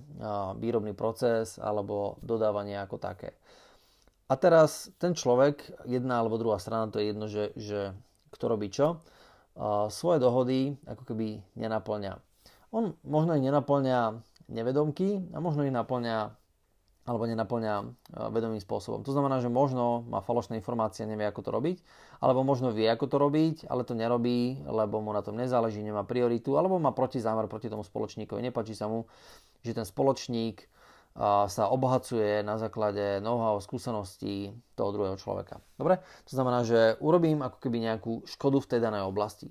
výrobný 0.58 0.90
proces 0.90 1.54
alebo 1.62 2.18
dodávanie 2.18 2.74
ako 2.82 2.98
také. 2.98 3.38
A 4.34 4.40
teraz 4.42 4.90
ten 4.98 5.14
človek, 5.14 5.86
jedna 5.86 6.18
alebo 6.18 6.42
druhá 6.42 6.58
strana, 6.58 6.90
to 6.90 6.98
je 6.98 7.14
jedno, 7.14 7.30
že, 7.30 7.54
že 7.54 7.94
kto 8.34 8.50
robí 8.50 8.66
čo, 8.66 8.98
svoje 9.94 10.18
dohody 10.18 10.74
ako 10.90 11.06
keby 11.06 11.38
nenaplňa. 11.54 12.18
On 12.74 12.98
možno 13.06 13.38
ich 13.38 13.46
nenaplňa 13.46 14.18
nevedomky 14.50 15.30
a 15.30 15.38
možno 15.38 15.62
ich 15.62 15.70
naplňa 15.70 16.34
alebo 17.04 17.28
nenaplňa 17.28 17.74
vedomým 18.32 18.58
spôsobom. 18.58 19.06
To 19.06 19.12
znamená, 19.12 19.38
že 19.38 19.52
možno 19.52 20.02
má 20.08 20.24
falošné 20.24 20.58
informácie 20.58 21.04
nevie, 21.04 21.28
ako 21.28 21.44
to 21.44 21.50
robiť, 21.52 21.76
alebo 22.18 22.42
možno 22.42 22.72
vie, 22.72 22.88
ako 22.88 23.06
to 23.06 23.16
robiť, 23.20 23.68
ale 23.68 23.86
to 23.86 23.92
nerobí, 23.94 24.64
lebo 24.66 24.98
mu 25.04 25.12
na 25.12 25.20
tom 25.20 25.36
nezáleží, 25.36 25.84
nemá 25.84 26.02
prioritu, 26.08 26.56
alebo 26.58 26.80
má 26.82 26.96
protizámer 26.96 27.44
proti 27.46 27.68
tomu 27.68 27.84
spoločníkovi. 27.86 28.40
Nepáči 28.42 28.72
sa 28.72 28.88
mu, 28.88 29.04
že 29.60 29.76
ten 29.76 29.84
spoločník 29.84 30.64
sa 31.14 31.70
obohacuje 31.70 32.42
na 32.42 32.58
základe 32.58 33.22
know-how, 33.22 33.62
skúseností 33.62 34.50
toho 34.74 34.90
druhého 34.90 35.14
človeka. 35.14 35.62
Dobre? 35.78 36.02
To 36.26 36.32
znamená, 36.34 36.66
že 36.66 36.98
urobím 36.98 37.38
ako 37.38 37.62
keby 37.62 37.78
nejakú 37.86 38.26
škodu 38.26 38.58
v 38.58 38.68
tej 38.74 38.80
danej 38.82 39.06
oblasti. 39.06 39.46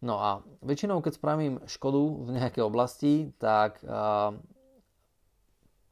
No 0.00 0.16
a 0.16 0.40
väčšinou, 0.64 1.04
keď 1.04 1.12
spravím 1.16 1.60
škodu 1.68 2.00
v 2.24 2.28
nejakej 2.40 2.64
oblasti, 2.64 3.32
tak 3.36 3.84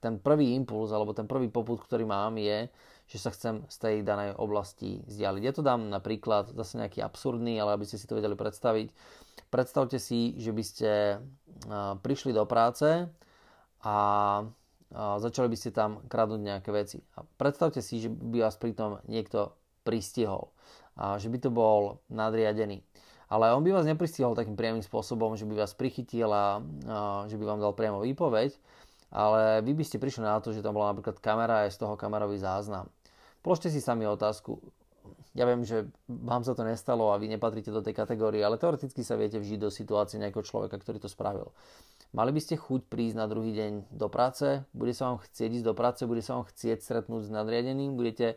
ten 0.00 0.14
prvý 0.16 0.56
impuls 0.56 0.90
alebo 0.96 1.12
ten 1.12 1.28
prvý 1.28 1.52
poput, 1.52 1.76
ktorý 1.78 2.08
mám 2.08 2.40
je, 2.40 2.72
že 3.06 3.18
sa 3.20 3.30
chcem 3.30 3.68
z 3.68 3.76
tej 3.76 3.96
danej 4.00 4.32
oblasti 4.40 5.04
vzdialiť. 5.04 5.42
Ja 5.44 5.52
to 5.52 5.60
dám 5.60 5.92
napríklad 5.92 6.56
zase 6.56 6.80
nejaký 6.80 7.04
absurdný, 7.04 7.60
ale 7.60 7.76
aby 7.76 7.84
ste 7.84 8.00
si 8.00 8.08
to 8.08 8.16
vedeli 8.16 8.32
predstaviť. 8.32 8.88
Predstavte 9.52 10.00
si, 10.00 10.40
že 10.40 10.56
by 10.56 10.64
ste 10.64 11.20
prišli 12.00 12.32
do 12.32 12.48
práce 12.48 13.04
a 13.84 13.96
začali 14.92 15.48
by 15.48 15.56
ste 15.56 15.70
tam 15.72 16.04
kradnúť 16.06 16.40
nejaké 16.40 16.70
veci. 16.70 17.00
A 17.16 17.24
predstavte 17.24 17.80
si, 17.80 18.00
že 18.00 18.12
by 18.12 18.44
vás 18.44 18.60
pritom 18.60 19.00
niekto 19.08 19.56
pristihol. 19.82 20.52
A 20.94 21.16
že 21.16 21.32
by 21.32 21.38
to 21.40 21.50
bol 21.50 22.04
nadriadený. 22.12 22.84
Ale 23.32 23.48
on 23.56 23.64
by 23.64 23.72
vás 23.72 23.88
nepristihol 23.88 24.36
takým 24.36 24.60
priamým 24.60 24.84
spôsobom, 24.84 25.40
že 25.40 25.48
by 25.48 25.64
vás 25.64 25.72
prichytil 25.72 26.28
a, 26.28 26.60
a 26.84 27.24
že 27.32 27.40
by 27.40 27.44
vám 27.48 27.64
dal 27.64 27.72
priamo 27.72 28.04
výpoveď, 28.04 28.52
ale 29.08 29.64
vy 29.64 29.72
by 29.72 29.84
ste 29.88 29.96
prišli 29.96 30.20
na 30.20 30.36
to, 30.36 30.52
že 30.52 30.60
tam 30.60 30.76
bola 30.76 30.92
napríklad 30.92 31.16
kamera 31.16 31.64
a 31.64 31.64
je 31.64 31.72
z 31.72 31.80
toho 31.80 31.96
kamerový 31.96 32.36
záznam. 32.36 32.92
Položte 33.40 33.72
si 33.72 33.80
sami 33.80 34.04
otázku. 34.04 34.60
Ja 35.32 35.48
viem, 35.48 35.64
že 35.64 35.88
vám 36.04 36.44
sa 36.44 36.52
to 36.52 36.60
nestalo 36.60 37.08
a 37.08 37.16
vy 37.16 37.32
nepatríte 37.32 37.72
do 37.72 37.80
tej 37.80 37.96
kategórie, 37.96 38.44
ale 38.44 38.60
teoreticky 38.60 39.00
sa 39.00 39.16
viete 39.16 39.40
vžiť 39.40 39.64
do 39.64 39.72
situácie 39.72 40.20
nejakého 40.20 40.44
človeka, 40.44 40.76
ktorý 40.76 41.00
to 41.00 41.08
spravil. 41.08 41.56
Mali 42.12 42.28
by 42.28 42.40
ste 42.44 42.60
chuť 42.60 42.92
prísť 42.92 43.16
na 43.16 43.24
druhý 43.24 43.56
deň 43.56 43.88
do 43.88 44.08
práce, 44.12 44.60
bude 44.76 44.92
sa 44.92 45.08
vám 45.08 45.24
chcieť 45.24 45.60
ísť 45.60 45.66
do 45.66 45.72
práce, 45.72 46.04
bude 46.04 46.20
sa 46.20 46.36
vám 46.36 46.44
chcieť 46.44 46.84
stretnúť 46.84 47.24
s 47.24 47.30
nadriadeným, 47.32 47.96
budete 47.96 48.36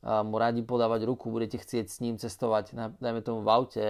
mu 0.00 0.40
radi 0.40 0.64
podávať 0.64 1.04
ruku, 1.04 1.28
budete 1.28 1.60
chcieť 1.60 1.86
s 1.92 2.00
ním 2.00 2.16
cestovať, 2.16 2.72
dajme 2.96 3.20
tomu 3.20 3.44
v 3.44 3.52
aute, 3.52 3.86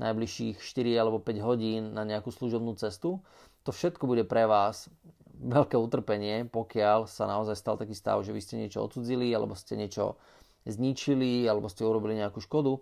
najbližších 0.00 0.64
4 0.64 0.96
alebo 0.96 1.20
5 1.20 1.44
hodín 1.44 1.92
na 1.92 2.08
nejakú 2.08 2.32
služobnú 2.32 2.72
cestu. 2.80 3.20
To 3.68 3.70
všetko 3.70 4.08
bude 4.08 4.24
pre 4.24 4.48
vás 4.48 4.88
veľké 5.36 5.76
utrpenie, 5.76 6.48
pokiaľ 6.48 7.04
sa 7.04 7.28
naozaj 7.28 7.60
stal 7.60 7.76
taký 7.76 7.92
stav, 7.92 8.24
že 8.24 8.32
vy 8.32 8.40
ste 8.40 8.56
niečo 8.56 8.80
odsudzili, 8.80 9.28
alebo 9.36 9.52
ste 9.52 9.76
niečo 9.76 10.16
zničili, 10.64 11.44
alebo 11.44 11.68
ste 11.68 11.84
urobili 11.84 12.16
nejakú 12.16 12.40
škodu. 12.40 12.80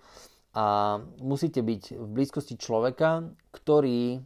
A 0.54 0.98
musíte 1.18 1.58
byť 1.58 1.98
v 1.98 2.06
blízkosti 2.06 2.54
človeka, 2.54 3.34
ktorý 3.50 4.22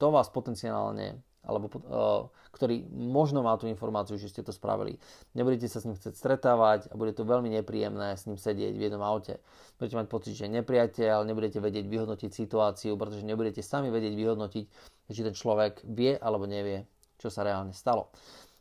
to 0.00 0.08
vás 0.08 0.32
potenciálne 0.32 1.20
alebo 1.40 1.72
uh, 1.72 2.28
ktorý 2.52 2.84
možno 2.92 3.40
má 3.40 3.56
tú 3.56 3.64
informáciu, 3.64 4.20
že 4.20 4.28
ste 4.28 4.44
to 4.44 4.52
spravili. 4.52 5.00
Nebudete 5.32 5.70
sa 5.70 5.80
s 5.80 5.88
ním 5.88 5.96
chcieť 5.96 6.12
stretávať 6.12 6.92
a 6.92 6.98
bude 7.00 7.16
to 7.16 7.24
veľmi 7.24 7.48
nepríjemné 7.48 8.12
s 8.12 8.28
ním 8.28 8.36
sedieť 8.36 8.76
v 8.76 8.84
jednom 8.90 9.00
aute. 9.00 9.40
Budete 9.80 9.96
mať 9.96 10.06
pocit, 10.12 10.32
že 10.36 10.44
je 10.44 10.56
nepriateľ, 10.60 11.24
nebudete 11.24 11.62
vedieť 11.62 11.88
vyhodnotiť 11.88 12.30
situáciu, 12.30 12.92
pretože 13.00 13.24
nebudete 13.24 13.64
sami 13.64 13.88
vedieť 13.88 14.12
vyhodnotiť, 14.12 14.64
či 15.10 15.20
ten 15.24 15.34
človek 15.34 15.80
vie 15.88 16.20
alebo 16.20 16.44
nevie, 16.44 16.84
čo 17.16 17.32
sa 17.32 17.40
reálne 17.40 17.72
stalo. 17.72 18.12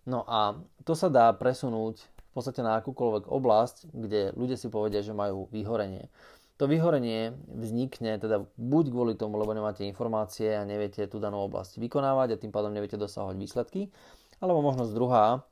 No 0.07 0.23
a 0.23 0.55
to 0.87 0.95
sa 0.95 1.11
dá 1.11 1.29
presunúť 1.35 1.99
v 1.99 2.31
podstate 2.31 2.63
na 2.63 2.79
akúkoľvek 2.79 3.27
oblasť, 3.27 3.91
kde 3.91 4.31
ľudia 4.37 4.55
si 4.55 4.71
povedia, 4.71 5.03
že 5.03 5.17
majú 5.17 5.49
vyhorenie. 5.51 6.07
To 6.59 6.67
vyhorenie 6.67 7.39
vznikne 7.47 8.19
teda 8.19 8.43
buď 8.59 8.85
kvôli 8.91 9.13
tomu, 9.15 9.39
lebo 9.39 9.55
nemáte 9.55 9.87
informácie 9.87 10.59
a 10.59 10.67
neviete 10.67 11.07
tú 11.07 11.15
danú 11.15 11.39
oblasť 11.47 11.79
vykonávať 11.79 12.35
a 12.35 12.41
tým 12.43 12.51
pádom 12.51 12.75
neviete 12.75 12.99
dosahovať 12.99 13.35
výsledky, 13.39 13.87
alebo 14.43 14.59
možnosť 14.59 14.91
druhá 14.91 15.47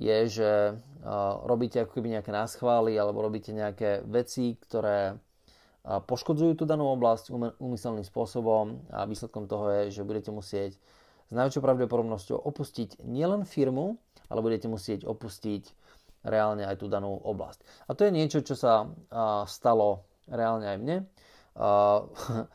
je, 0.00 0.28
že 0.28 0.50
robíte 1.44 1.84
ako 1.84 2.00
keby 2.00 2.16
nejaké 2.16 2.32
náschvály 2.32 2.96
alebo 2.96 3.20
robíte 3.20 3.52
nejaké 3.52 4.00
veci, 4.08 4.56
ktoré 4.56 5.20
poškodzujú 5.84 6.56
tú 6.56 6.64
danú 6.64 6.88
oblasť 6.88 7.36
úmyselným 7.60 8.08
spôsobom 8.08 8.80
a 8.88 9.04
výsledkom 9.04 9.44
toho 9.48 9.68
je, 9.70 10.00
že 10.00 10.08
budete 10.08 10.32
musieť 10.32 10.80
s 11.28 11.32
najväčšou 11.36 11.62
pravdepodobnosťou 11.62 12.40
opustiť 12.40 13.04
nielen 13.04 13.44
firmu, 13.44 14.00
ale 14.32 14.40
budete 14.40 14.72
musieť 14.72 15.04
opustiť 15.04 15.68
reálne 16.24 16.64
aj 16.64 16.80
tú 16.80 16.88
danú 16.88 17.12
oblasť. 17.12 17.60
A 17.86 17.94
to 17.94 18.08
je 18.08 18.16
niečo, 18.16 18.40
čo 18.40 18.56
sa 18.56 18.88
stalo 19.46 20.08
reálne 20.30 20.66
aj 20.66 20.78
mne. 20.78 20.96
Uh, 21.56 22.10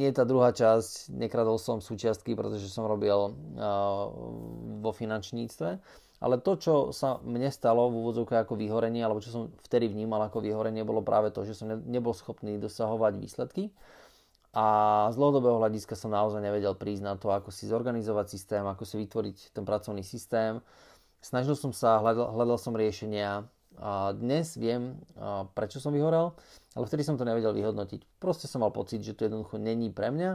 nie 0.00 0.10
tá 0.12 0.24
druhá 0.24 0.52
časť, 0.52 1.12
nekradol 1.12 1.60
som 1.60 1.84
súčiastky, 1.84 2.32
pretože 2.36 2.68
som 2.70 2.88
robil 2.88 3.16
uh, 3.16 4.04
vo 4.80 4.90
finančníctve, 4.92 5.70
ale 6.24 6.40
to, 6.40 6.56
čo 6.56 6.74
sa 6.94 7.20
mne 7.20 7.52
stalo 7.52 7.92
v 7.92 8.00
úvodzovke 8.00 8.32
ako 8.38 8.56
vyhorenie, 8.56 9.04
alebo 9.04 9.20
čo 9.20 9.28
som 9.28 9.42
vtedy 9.68 9.92
vnímal 9.92 10.24
ako 10.24 10.40
vyhorenie, 10.40 10.80
bolo 10.80 11.04
práve 11.04 11.28
to, 11.28 11.44
že 11.44 11.52
som 11.52 11.68
nebol 11.68 12.16
schopný 12.16 12.56
dosahovať 12.56 13.12
výsledky. 13.20 13.68
A 14.54 14.64
z 15.10 15.18
dlhodobého 15.18 15.58
hľadiska 15.58 15.98
som 15.98 16.14
naozaj 16.14 16.38
nevedel 16.38 16.78
prísť 16.78 17.02
na 17.02 17.14
to, 17.18 17.34
ako 17.34 17.50
si 17.50 17.66
zorganizovať 17.66 18.26
systém, 18.30 18.62
ako 18.62 18.86
si 18.86 19.02
vytvoriť 19.02 19.50
ten 19.50 19.66
pracovný 19.66 20.06
systém. 20.06 20.62
Snažil 21.18 21.58
som 21.58 21.74
sa, 21.74 21.98
hľadal, 21.98 22.30
hľadal 22.30 22.56
som 22.62 22.70
riešenia, 22.70 23.50
a 23.78 24.14
dnes 24.14 24.54
viem, 24.58 24.98
prečo 25.56 25.82
som 25.82 25.90
vyhorel, 25.90 26.34
ale 26.74 26.84
vtedy 26.86 27.02
som 27.02 27.18
to 27.18 27.26
nevedel 27.26 27.54
vyhodnotiť. 27.54 28.20
Proste 28.22 28.46
som 28.46 28.62
mal 28.62 28.70
pocit, 28.70 29.02
že 29.02 29.14
to 29.14 29.26
jednoducho 29.26 29.58
není 29.58 29.90
pre 29.90 30.10
mňa 30.14 30.30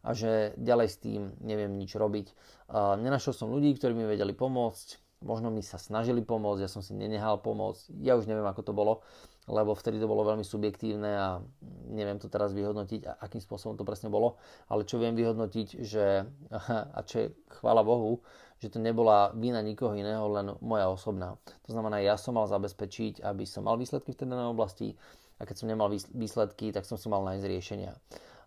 a 0.00 0.10
že 0.16 0.56
ďalej 0.56 0.88
s 0.88 0.96
tým 0.96 1.20
neviem 1.44 1.76
nič 1.76 1.92
robiť. 1.94 2.32
Nenašiel 2.72 3.36
som 3.36 3.52
ľudí, 3.52 3.76
ktorí 3.76 3.92
mi 3.92 4.08
vedeli 4.08 4.32
pomôcť, 4.32 5.20
možno 5.20 5.52
mi 5.52 5.60
sa 5.60 5.76
snažili 5.76 6.24
pomôcť, 6.24 6.64
ja 6.64 6.70
som 6.72 6.80
si 6.80 6.96
nenehal 6.96 7.44
pomôcť, 7.44 7.92
ja 8.00 8.16
už 8.16 8.24
neviem, 8.24 8.48
ako 8.48 8.62
to 8.64 8.72
bolo, 8.72 9.04
lebo 9.50 9.74
vtedy 9.74 9.98
to 9.98 10.06
bolo 10.06 10.22
veľmi 10.22 10.46
subjektívne 10.46 11.10
a 11.10 11.28
neviem 11.90 12.22
to 12.22 12.30
teraz 12.30 12.54
vyhodnotiť, 12.54 13.18
akým 13.18 13.42
spôsobom 13.42 13.74
to 13.74 13.82
presne 13.82 14.06
bolo, 14.06 14.38
ale 14.70 14.86
čo 14.86 15.02
viem 15.02 15.18
vyhodnotiť, 15.18 15.82
že, 15.82 16.22
a 16.96 17.00
čo 17.02 17.14
je 17.18 17.26
chvála 17.58 17.82
Bohu, 17.82 18.22
že 18.62 18.70
to 18.70 18.78
nebola 18.78 19.34
vina 19.34 19.58
nikoho 19.64 19.96
iného, 19.96 20.30
len 20.30 20.54
moja 20.62 20.86
osobná. 20.86 21.34
To 21.66 21.70
znamená, 21.74 21.98
ja 21.98 22.14
som 22.14 22.38
mal 22.38 22.46
zabezpečiť, 22.46 23.24
aby 23.24 23.42
som 23.48 23.66
mal 23.66 23.80
výsledky 23.80 24.14
v 24.14 24.18
tej 24.22 24.28
danej 24.30 24.52
oblasti 24.52 24.94
a 25.40 25.48
keď 25.48 25.56
som 25.56 25.66
nemal 25.72 25.88
výsledky, 26.12 26.70
tak 26.70 26.84
som 26.84 27.00
si 27.00 27.08
mal 27.08 27.24
nájsť 27.24 27.44
riešenia. 27.48 27.96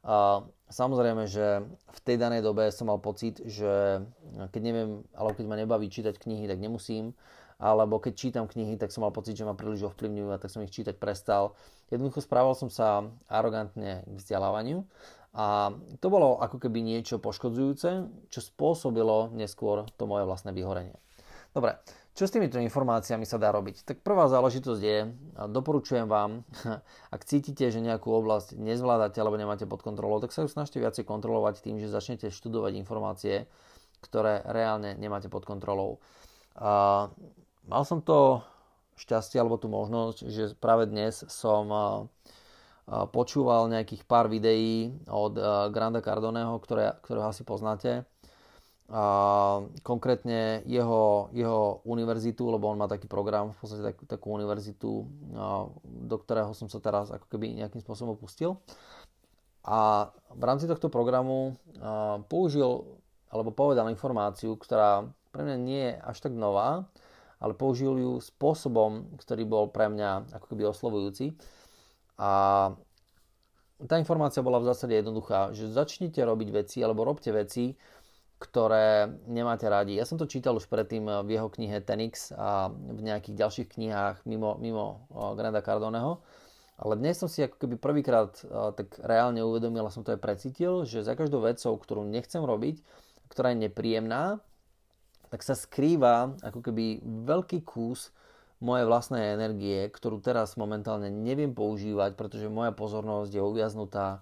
A 0.03 0.43
samozrejme, 0.69 1.25
že 1.25 1.63
v 1.65 1.99
tej 2.05 2.19
danej 2.19 2.45
dobe 2.45 2.69
som 2.69 2.91
mal 2.91 2.99
pocit, 3.01 3.41
že 3.41 4.03
keď 4.53 4.61
neviem, 4.61 5.01
alebo 5.17 5.33
keď 5.33 5.45
ma 5.47 5.57
nebaví 5.57 5.87
čítať 5.89 6.19
knihy, 6.19 6.45
tak 6.45 6.61
nemusím. 6.61 7.17
Alebo 7.61 8.01
keď 8.01 8.13
čítam 8.15 8.45
knihy, 8.45 8.77
tak 8.77 8.93
som 8.93 9.05
mal 9.05 9.13
pocit, 9.13 9.37
že 9.37 9.47
ma 9.47 9.57
príliš 9.57 9.89
ovplyvňujú 9.93 10.29
a 10.33 10.41
tak 10.41 10.49
som 10.53 10.61
ich 10.65 10.73
čítať 10.73 10.97
prestal. 10.97 11.53
Jednoducho 11.89 12.23
správal 12.23 12.57
som 12.57 12.71
sa 12.73 13.05
arogantne 13.29 14.05
k 14.05 14.15
vzdelávaniu 14.17 14.85
a 15.33 15.73
to 15.97 16.07
bolo 16.13 16.37
ako 16.37 16.61
keby 16.61 16.85
niečo 16.85 17.17
poškodzujúce, 17.17 17.89
čo 18.29 18.39
spôsobilo 18.39 19.33
neskôr 19.33 19.89
to 19.97 20.05
moje 20.05 20.29
vlastné 20.29 20.53
vyhorenie. 20.53 20.97
Dobre, 21.53 21.77
čo 22.13 22.29
s 22.29 22.33
týmito 22.33 22.61
informáciami 22.61 23.25
sa 23.25 23.41
dá 23.41 23.49
robiť? 23.49 23.89
Tak 23.89 24.05
prvá 24.05 24.29
záležitosť 24.29 24.81
je, 24.81 24.97
doporučujem 25.49 26.05
vám, 26.05 26.45
ak 27.15 27.25
cítite, 27.25 27.65
že 27.73 27.81
nejakú 27.81 28.13
oblasť 28.13 28.53
nezvládate 28.53 29.17
alebo 29.17 29.41
nemáte 29.41 29.65
pod 29.65 29.81
kontrolou, 29.81 30.21
tak 30.21 30.29
sa 30.29 30.45
ju 30.45 30.49
snažte 30.53 30.77
viacej 30.77 31.09
kontrolovať 31.09 31.65
tým, 31.65 31.81
že 31.81 31.89
začnete 31.89 32.29
študovať 32.29 32.77
informácie, 32.77 33.49
ktoré 34.05 34.45
reálne 34.45 34.93
nemáte 35.01 35.25
pod 35.25 35.49
kontrolou. 35.49 35.97
Mal 37.63 37.87
som 37.87 38.03
to 38.03 38.43
šťastie 38.99 39.39
alebo 39.39 39.55
tú 39.55 39.71
možnosť, 39.71 40.17
že 40.27 40.51
práve 40.59 40.83
dnes 40.83 41.23
som 41.31 41.63
počúval 43.15 43.71
nejakých 43.71 44.03
pár 44.03 44.27
videí 44.27 44.91
od 45.07 45.39
Granda 45.71 46.03
Cardoneho, 46.03 46.59
ktoré, 46.59 46.91
ktorého 46.99 47.31
asi 47.31 47.47
poznáte. 47.47 48.03
Konkrétne 49.79 50.59
jeho, 50.67 51.31
jeho 51.31 51.79
univerzitu, 51.87 52.43
lebo 52.51 52.67
on 52.67 52.83
má 52.83 52.91
taký 52.91 53.07
program, 53.07 53.55
v 53.55 53.57
podstate 53.63 53.95
tak, 53.95 53.95
takú 54.11 54.35
univerzitu, 54.35 55.07
do 55.87 56.17
ktorého 56.19 56.51
som 56.51 56.67
sa 56.67 56.83
teraz 56.83 57.15
ako 57.15 57.31
keby 57.31 57.63
nejakým 57.63 57.79
spôsobom 57.79 58.19
opustil. 58.19 58.59
A 59.63 60.11
v 60.35 60.43
rámci 60.43 60.67
tohto 60.67 60.91
programu 60.91 61.55
použil 62.27 62.99
alebo 63.31 63.55
povedal 63.55 63.87
informáciu, 63.87 64.59
ktorá 64.59 65.07
pre 65.31 65.47
mňa 65.47 65.57
nie 65.57 65.83
je 65.89 65.93
až 66.03 66.17
tak 66.27 66.35
nová, 66.35 66.83
ale 67.43 67.51
použil 67.51 67.99
ju 67.99 68.23
spôsobom, 68.23 69.19
ktorý 69.19 69.43
bol 69.43 69.67
pre 69.67 69.91
mňa 69.91 70.31
ako 70.39 70.55
keby 70.55 70.71
oslovujúci. 70.71 71.35
A 72.15 72.71
tá 73.83 73.99
informácia 73.99 74.39
bola 74.39 74.63
v 74.63 74.71
zásade 74.71 74.95
jednoduchá, 74.95 75.51
že 75.51 75.67
začnite 75.67 76.23
robiť 76.23 76.49
veci 76.55 76.79
alebo 76.79 77.03
robte 77.03 77.35
veci, 77.35 77.75
ktoré 78.39 79.11
nemáte 79.27 79.67
radi. 79.67 79.99
Ja 79.99 80.07
som 80.07 80.15
to 80.15 80.27
čítal 80.27 80.55
už 80.55 80.71
predtým 80.71 81.03
v 81.03 81.29
jeho 81.35 81.51
knihe 81.51 81.83
Tenix 81.83 82.31
a 82.31 82.71
v 82.71 82.99
nejakých 83.03 83.35
ďalších 83.39 83.67
knihách 83.75 84.23
mimo, 84.23 84.55
mimo 84.55 85.07
Granda 85.35 85.59
Cardoneho. 85.59 86.23
Ale 86.79 86.95
dnes 86.99 87.19
som 87.19 87.27
si 87.31 87.43
ako 87.43 87.59
keby 87.59 87.75
prvýkrát 87.79 88.35
tak 88.75 88.99
reálne 89.03 89.43
uvedomil 89.43 89.83
a 89.87 89.93
som 89.93 90.03
to 90.03 90.11
aj 90.15 90.19
precítil, 90.19 90.83
že 90.83 91.03
za 91.03 91.15
každou 91.15 91.43
vecou, 91.43 91.75
ktorú 91.75 92.03
nechcem 92.07 92.43
robiť, 92.43 92.83
ktorá 93.31 93.51
je 93.51 93.67
nepríjemná, 93.67 94.43
tak 95.33 95.41
sa 95.41 95.57
skrýva 95.57 96.37
ako 96.45 96.61
keby 96.61 97.01
veľký 97.25 97.65
kus 97.65 98.13
mojej 98.61 98.85
vlastnej 98.85 99.33
energie, 99.33 99.89
ktorú 99.89 100.21
teraz 100.21 100.53
momentálne 100.61 101.09
neviem 101.09 101.57
používať, 101.57 102.13
pretože 102.13 102.53
moja 102.53 102.69
pozornosť 102.69 103.33
je 103.33 103.41
uviaznutá 103.41 104.21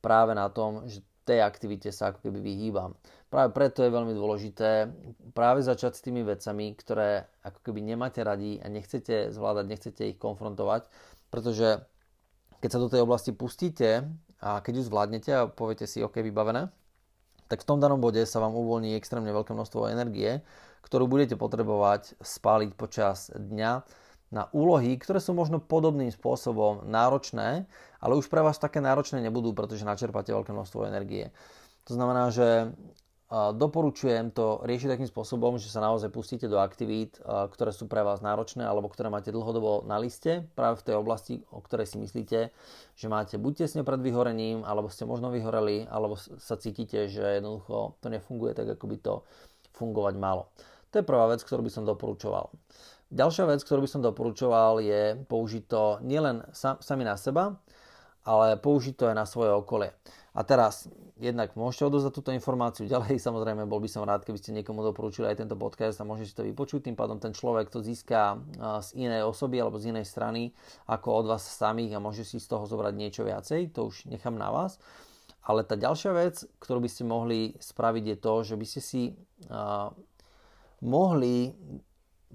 práve 0.00 0.32
na 0.32 0.48
tom, 0.48 0.88
že 0.88 1.04
tej 1.28 1.44
aktivite 1.44 1.92
sa 1.92 2.08
ako 2.08 2.24
keby 2.24 2.40
vyhýbam. 2.40 2.96
Práve 3.28 3.52
preto 3.52 3.84
je 3.84 3.92
veľmi 3.92 4.16
dôležité 4.16 4.88
práve 5.36 5.60
začať 5.60 6.00
s 6.00 6.04
tými 6.08 6.24
vecami, 6.24 6.72
ktoré 6.72 7.28
ako 7.44 7.68
keby 7.68 7.84
nemáte 7.84 8.24
radi 8.24 8.56
a 8.64 8.72
nechcete 8.72 9.28
zvládať, 9.28 9.68
nechcete 9.68 10.02
ich 10.08 10.16
konfrontovať, 10.16 10.88
pretože 11.28 11.84
keď 12.64 12.70
sa 12.72 12.80
do 12.80 12.88
tej 12.88 13.04
oblasti 13.04 13.36
pustíte 13.36 14.08
a 14.40 14.64
keď 14.64 14.80
ju 14.80 14.82
zvládnete 14.88 15.30
a 15.36 15.44
poviete 15.44 15.84
si, 15.84 16.00
OK, 16.00 16.24
vybavené, 16.24 16.72
tak 17.48 17.64
v 17.64 17.68
tom 17.68 17.80
danom 17.80 17.98
bode 17.98 18.20
sa 18.28 18.38
vám 18.38 18.52
uvoľní 18.52 18.94
extrémne 18.94 19.32
veľké 19.32 19.56
množstvo 19.56 19.88
energie, 19.88 20.44
ktorú 20.84 21.08
budete 21.08 21.34
potrebovať 21.34 22.16
spáliť 22.20 22.70
počas 22.76 23.32
dňa 23.32 23.72
na 24.28 24.52
úlohy, 24.52 25.00
ktoré 25.00 25.24
sú 25.24 25.32
možno 25.32 25.56
podobným 25.56 26.12
spôsobom 26.12 26.84
náročné, 26.84 27.64
ale 27.98 28.12
už 28.14 28.28
pre 28.28 28.44
vás 28.44 28.60
také 28.60 28.84
náročné 28.84 29.24
nebudú, 29.24 29.56
pretože 29.56 29.88
načerpáte 29.88 30.36
veľké 30.36 30.52
množstvo 30.52 30.84
energie. 30.84 31.32
To 31.88 31.96
znamená, 31.96 32.28
že 32.28 32.76
Doporučujem 33.28 34.32
to 34.32 34.64
riešiť 34.64 34.88
takým 34.88 35.04
spôsobom, 35.04 35.60
že 35.60 35.68
sa 35.68 35.84
naozaj 35.84 36.08
pustíte 36.08 36.48
do 36.48 36.56
aktivít, 36.64 37.20
ktoré 37.26 37.76
sú 37.76 37.84
pre 37.84 38.00
vás 38.00 38.24
náročné 38.24 38.64
alebo 38.64 38.88
ktoré 38.88 39.12
máte 39.12 39.28
dlhodobo 39.28 39.84
na 39.84 40.00
liste, 40.00 40.48
práve 40.56 40.80
v 40.80 40.86
tej 40.88 40.94
oblasti, 40.96 41.34
o 41.52 41.60
ktorej 41.60 41.92
si 41.92 42.00
myslíte, 42.00 42.48
že 42.96 43.06
máte 43.12 43.36
buď 43.36 43.68
tesne 43.68 43.84
pred 43.84 44.00
vyhorením, 44.00 44.64
alebo 44.64 44.88
ste 44.88 45.04
možno 45.04 45.28
vyhoreli, 45.28 45.84
alebo 45.92 46.16
sa 46.16 46.56
cítite, 46.56 47.04
že 47.12 47.20
jednoducho 47.20 48.00
to 48.00 48.08
nefunguje 48.08 48.56
tak, 48.56 48.72
ako 48.80 48.84
by 48.88 48.96
to 48.96 49.14
fungovať 49.76 50.14
malo. 50.16 50.48
To 50.96 51.04
je 51.04 51.04
prvá 51.04 51.28
vec, 51.28 51.44
ktorú 51.44 51.68
by 51.68 51.72
som 51.72 51.84
doporučoval. 51.84 52.48
Ďalšia 53.12 53.44
vec, 53.44 53.60
ktorú 53.60 53.84
by 53.84 53.92
som 53.92 54.00
doporučoval, 54.00 54.80
je 54.80 55.20
použiť 55.28 55.62
to 55.68 56.00
nielen 56.00 56.48
sami 56.56 57.04
na 57.04 57.20
seba, 57.20 57.60
ale 58.24 58.56
použiť 58.56 58.96
to 58.96 59.04
aj 59.12 59.16
na 59.16 59.28
svoje 59.28 59.52
okolie. 59.52 59.92
A 60.36 60.44
teraz, 60.44 60.86
jednak 61.16 61.56
môžete 61.56 61.88
odozdať 61.88 62.12
túto 62.12 62.30
informáciu 62.36 62.84
ďalej, 62.84 63.16
samozrejme 63.26 63.64
bol 63.64 63.80
by 63.80 63.88
som 63.88 64.04
rád, 64.04 64.24
keby 64.28 64.38
ste 64.38 64.56
niekomu 64.56 64.84
doporučili 64.84 65.28
aj 65.28 65.44
tento 65.44 65.56
podcast 65.56 65.98
a 66.00 66.08
môžete 66.08 66.36
to 66.36 66.42
vypočuť, 66.44 66.88
tým 66.88 66.96
pádom 66.96 67.16
ten 67.16 67.32
človek 67.32 67.72
to 67.72 67.80
získa 67.80 68.38
z 68.84 68.88
inej 68.98 69.24
osoby 69.24 69.58
alebo 69.58 69.80
z 69.80 69.94
inej 69.96 70.04
strany 70.04 70.52
ako 70.84 71.24
od 71.24 71.26
vás 71.32 71.42
samých 71.44 71.96
a 71.96 72.02
môže 72.02 72.22
si 72.22 72.36
z 72.36 72.46
toho 72.46 72.68
zobrať 72.68 72.94
niečo 72.94 73.22
viacej, 73.24 73.72
to 73.72 73.88
už 73.88 74.06
nechám 74.08 74.36
na 74.36 74.52
vás. 74.52 74.76
Ale 75.48 75.64
tá 75.64 75.80
ďalšia 75.80 76.12
vec, 76.12 76.44
ktorú 76.60 76.84
by 76.84 76.90
ste 76.92 77.08
mohli 77.08 77.56
spraviť 77.56 78.04
je 78.04 78.16
to, 78.20 78.34
že 78.44 78.54
by 78.60 78.66
ste 78.68 78.80
si 78.84 79.02
uh, 79.48 79.88
mohli 80.84 81.56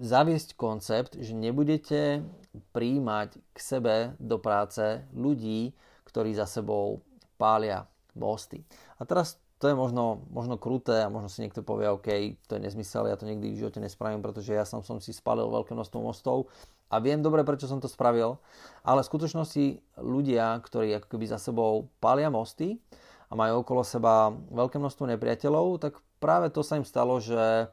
zaviesť 0.02 0.58
koncept, 0.58 1.14
že 1.14 1.30
nebudete 1.30 2.26
príjmať 2.74 3.38
k 3.54 3.58
sebe 3.58 4.18
do 4.18 4.42
práce 4.42 5.06
ľudí, 5.14 5.70
ktorí 6.10 6.34
za 6.34 6.50
sebou 6.50 7.06
pália 7.44 7.84
mosty. 8.16 8.64
A 8.96 9.04
teraz 9.04 9.36
to 9.60 9.68
je 9.68 9.76
možno, 9.76 10.24
možno 10.32 10.56
kruté 10.56 11.04
a 11.04 11.12
možno 11.12 11.28
si 11.28 11.44
niekto 11.44 11.60
povie, 11.60 11.88
OK, 11.88 12.08
to 12.48 12.56
je 12.56 12.64
nezmysel, 12.64 13.04
ja 13.04 13.20
to 13.20 13.28
nikdy 13.28 13.52
v 13.52 13.60
živote 13.64 13.80
nespravím, 13.84 14.24
pretože 14.24 14.56
ja 14.56 14.64
som, 14.64 14.80
som 14.80 14.98
si 14.98 15.12
spalil 15.12 15.46
veľké 15.48 15.76
množstvo 15.76 15.98
mostov 16.00 16.48
a 16.88 17.00
viem 17.00 17.20
dobre, 17.20 17.44
prečo 17.46 17.68
som 17.68 17.80
to 17.80 17.88
spravil, 17.88 18.40
ale 18.84 19.04
v 19.04 19.10
skutočnosti 19.10 19.64
ľudia, 20.00 20.60
ktorí 20.64 20.96
ako 20.96 21.16
keby 21.16 21.26
za 21.28 21.38
sebou 21.38 21.88
pália 22.00 22.28
mosty 22.28 22.80
a 23.28 23.32
majú 23.36 23.64
okolo 23.64 23.82
seba 23.86 24.32
veľké 24.52 24.76
množstvo 24.76 25.04
nepriateľov, 25.16 25.80
tak 25.80 25.96
práve 26.20 26.52
to 26.52 26.60
sa 26.60 26.76
im 26.76 26.86
stalo, 26.86 27.16
že 27.22 27.72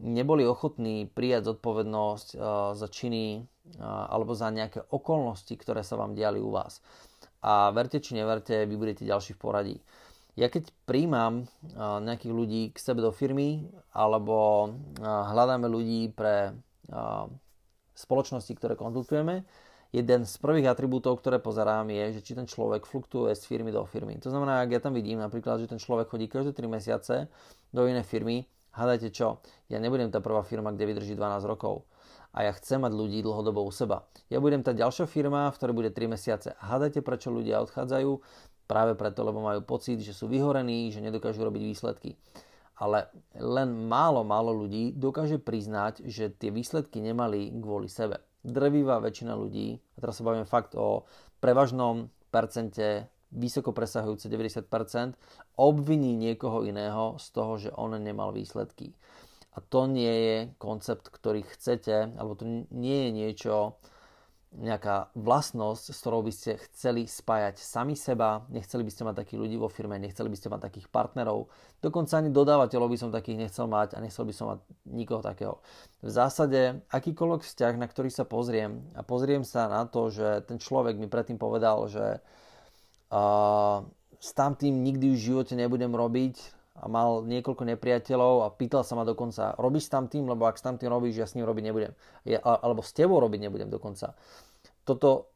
neboli 0.00 0.48
ochotní 0.48 1.06
prijať 1.06 1.52
zodpovednosť 1.54 2.28
uh, 2.34 2.40
za 2.72 2.88
činy 2.88 3.44
uh, 3.76 4.08
alebo 4.08 4.32
za 4.32 4.48
nejaké 4.48 4.82
okolnosti, 4.88 5.52
ktoré 5.52 5.84
sa 5.84 6.00
vám 6.00 6.16
diali 6.16 6.40
u 6.40 6.48
vás 6.48 6.80
a 7.40 7.72
verte 7.72 8.00
či 8.00 8.16
neverte, 8.16 8.68
vy 8.68 8.74
budete 8.76 9.08
ďalší 9.08 9.36
v 9.36 9.40
poradí. 9.40 9.76
Ja 10.38 10.46
keď 10.48 10.72
príjmam 10.86 11.50
nejakých 11.76 12.32
ľudí 12.32 12.62
k 12.72 12.78
sebe 12.78 13.02
do 13.02 13.10
firmy 13.12 13.66
alebo 13.92 14.70
hľadáme 15.02 15.66
ľudí 15.66 16.14
pre 16.14 16.54
spoločnosti, 17.92 18.52
ktoré 18.56 18.78
konzultujeme, 18.78 19.44
jeden 19.90 20.22
z 20.22 20.34
prvých 20.38 20.70
atribútov, 20.70 21.18
ktoré 21.18 21.42
pozerám 21.42 21.90
je, 21.90 22.14
že 22.14 22.20
či 22.22 22.38
ten 22.38 22.46
človek 22.46 22.86
fluktuje 22.86 23.34
z 23.34 23.42
firmy 23.42 23.74
do 23.74 23.82
firmy. 23.82 24.22
To 24.22 24.30
znamená, 24.30 24.62
ak 24.62 24.70
ja 24.70 24.80
tam 24.80 24.94
vidím 24.94 25.18
napríklad, 25.18 25.58
že 25.58 25.66
ten 25.66 25.82
človek 25.82 26.08
chodí 26.08 26.30
každé 26.30 26.54
3 26.54 26.70
mesiace 26.70 27.26
do 27.74 27.90
inej 27.90 28.06
firmy, 28.06 28.46
hádajte 28.70 29.10
čo, 29.10 29.42
ja 29.66 29.82
nebudem 29.82 30.14
tá 30.14 30.22
prvá 30.22 30.46
firma, 30.46 30.70
kde 30.70 30.94
vydrží 30.94 31.18
12 31.18 31.42
rokov 31.42 31.82
a 32.30 32.46
ja 32.46 32.52
chcem 32.54 32.78
mať 32.78 32.92
ľudí 32.94 33.18
dlhodobo 33.26 33.66
u 33.66 33.72
seba. 33.74 34.06
Ja 34.30 34.38
budem 34.38 34.62
tá 34.62 34.70
ďalšia 34.70 35.10
firma, 35.10 35.50
v 35.50 35.56
ktorej 35.58 35.74
bude 35.74 35.90
3 35.90 36.14
mesiace. 36.14 36.48
Hádajte, 36.62 37.02
prečo 37.02 37.34
ľudia 37.34 37.58
odchádzajú? 37.66 38.10
Práve 38.70 38.94
preto, 38.94 39.26
lebo 39.26 39.42
majú 39.42 39.66
pocit, 39.66 39.98
že 39.98 40.14
sú 40.14 40.30
vyhorení, 40.30 40.94
že 40.94 41.02
nedokážu 41.02 41.42
robiť 41.42 41.62
výsledky. 41.66 42.14
Ale 42.78 43.10
len 43.36 43.90
málo, 43.90 44.22
málo 44.22 44.54
ľudí 44.54 44.94
dokáže 44.94 45.42
priznať, 45.42 46.06
že 46.06 46.30
tie 46.30 46.54
výsledky 46.54 47.02
nemali 47.02 47.50
kvôli 47.58 47.90
sebe. 47.90 48.22
Drvivá 48.40 49.02
väčšina 49.02 49.36
ľudí, 49.36 49.76
a 49.76 49.98
teraz 50.00 50.16
sa 50.16 50.24
bavím 50.24 50.48
fakt 50.48 50.72
o 50.78 51.04
prevažnom 51.42 52.08
percente 52.32 53.10
vysoko 53.30 53.70
presahujúce 53.70 54.26
90%, 54.26 55.14
obviní 55.58 56.18
niekoho 56.18 56.66
iného 56.66 57.18
z 57.18 57.26
toho, 57.30 57.52
že 57.58 57.70
on 57.74 57.94
nemal 57.94 58.34
výsledky. 58.34 58.94
A 59.50 59.58
to 59.58 59.90
nie 59.90 60.14
je 60.14 60.36
koncept, 60.62 61.10
ktorý 61.10 61.42
chcete, 61.42 62.14
alebo 62.14 62.38
to 62.38 62.46
nie 62.70 62.98
je 63.06 63.10
niečo, 63.10 63.54
nejaká 64.50 65.14
vlastnosť, 65.14 65.94
s 65.94 65.98
ktorou 66.02 66.26
by 66.26 66.32
ste 66.34 66.58
chceli 66.66 67.06
spájať 67.06 67.62
sami 67.62 67.94
seba, 67.94 68.42
nechceli 68.50 68.82
by 68.82 68.90
ste 68.90 69.06
mať 69.06 69.22
takých 69.22 69.40
ľudí 69.46 69.54
vo 69.54 69.70
firme, 69.70 69.94
nechceli 69.94 70.26
by 70.26 70.34
ste 70.34 70.50
mať 70.50 70.60
takých 70.66 70.90
partnerov, 70.90 71.46
dokonca 71.78 72.18
ani 72.18 72.34
dodávateľov 72.34 72.90
by 72.90 72.98
som 72.98 73.14
takých 73.14 73.46
nechcel 73.46 73.70
mať 73.70 73.94
a 73.94 74.02
nechcel 74.02 74.26
by 74.26 74.34
som 74.34 74.46
mať 74.50 74.60
nikoho 74.90 75.22
takého. 75.22 75.62
V 76.02 76.10
zásade, 76.10 76.82
akýkoľvek 76.90 77.46
vzťah, 77.46 77.74
na 77.78 77.86
ktorý 77.86 78.10
sa 78.10 78.26
pozriem 78.26 78.90
a 78.98 79.06
pozriem 79.06 79.46
sa 79.46 79.70
na 79.70 79.86
to, 79.86 80.10
že 80.10 80.42
ten 80.50 80.58
človek 80.58 80.98
mi 80.98 81.06
predtým 81.06 81.38
povedal, 81.38 81.86
že 81.86 82.18
uh, 82.18 83.86
s 84.18 84.30
tamtým 84.34 84.82
nikdy 84.82 85.14
v 85.14 85.22
živote 85.30 85.54
nebudem 85.54 85.94
robiť, 85.94 86.59
a 86.78 86.86
mal 86.86 87.26
niekoľko 87.26 87.66
nepriateľov 87.76 88.46
a 88.46 88.52
pýtal 88.54 88.86
sa 88.86 88.94
ma 88.94 89.02
dokonca, 89.02 89.58
robíš 89.58 89.90
tam 89.90 90.06
tým, 90.06 90.30
lebo 90.30 90.46
ak 90.46 90.56
s 90.56 90.64
tam 90.64 90.78
tým 90.78 90.88
robíš, 90.88 91.18
ja 91.18 91.26
s 91.26 91.34
ním 91.34 91.44
robiť 91.44 91.64
nebudem. 91.66 91.92
Ja, 92.22 92.38
alebo 92.40 92.80
s 92.80 92.94
tebou 92.94 93.18
robiť 93.18 93.50
nebudem 93.50 93.68
dokonca. 93.68 94.14
Toto 94.86 95.30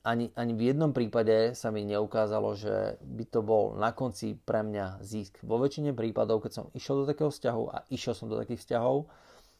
ani, 0.00 0.32
ani 0.32 0.52
v 0.56 0.72
jednom 0.72 0.96
prípade 0.96 1.52
sa 1.52 1.68
mi 1.68 1.84
neukázalo, 1.84 2.56
že 2.56 2.96
by 3.04 3.24
to 3.28 3.40
bol 3.44 3.76
na 3.76 3.92
konci 3.92 4.32
pre 4.32 4.64
mňa 4.64 5.04
zisk. 5.04 5.44
Vo 5.44 5.60
väčšine 5.60 5.92
prípadov, 5.92 6.40
keď 6.40 6.52
som 6.56 6.64
išiel 6.72 7.04
do 7.04 7.08
takého 7.08 7.28
vzťahu 7.28 7.62
a 7.68 7.84
išiel 7.92 8.16
som 8.16 8.32
do 8.32 8.40
takých 8.40 8.64
vzťahov, 8.64 9.12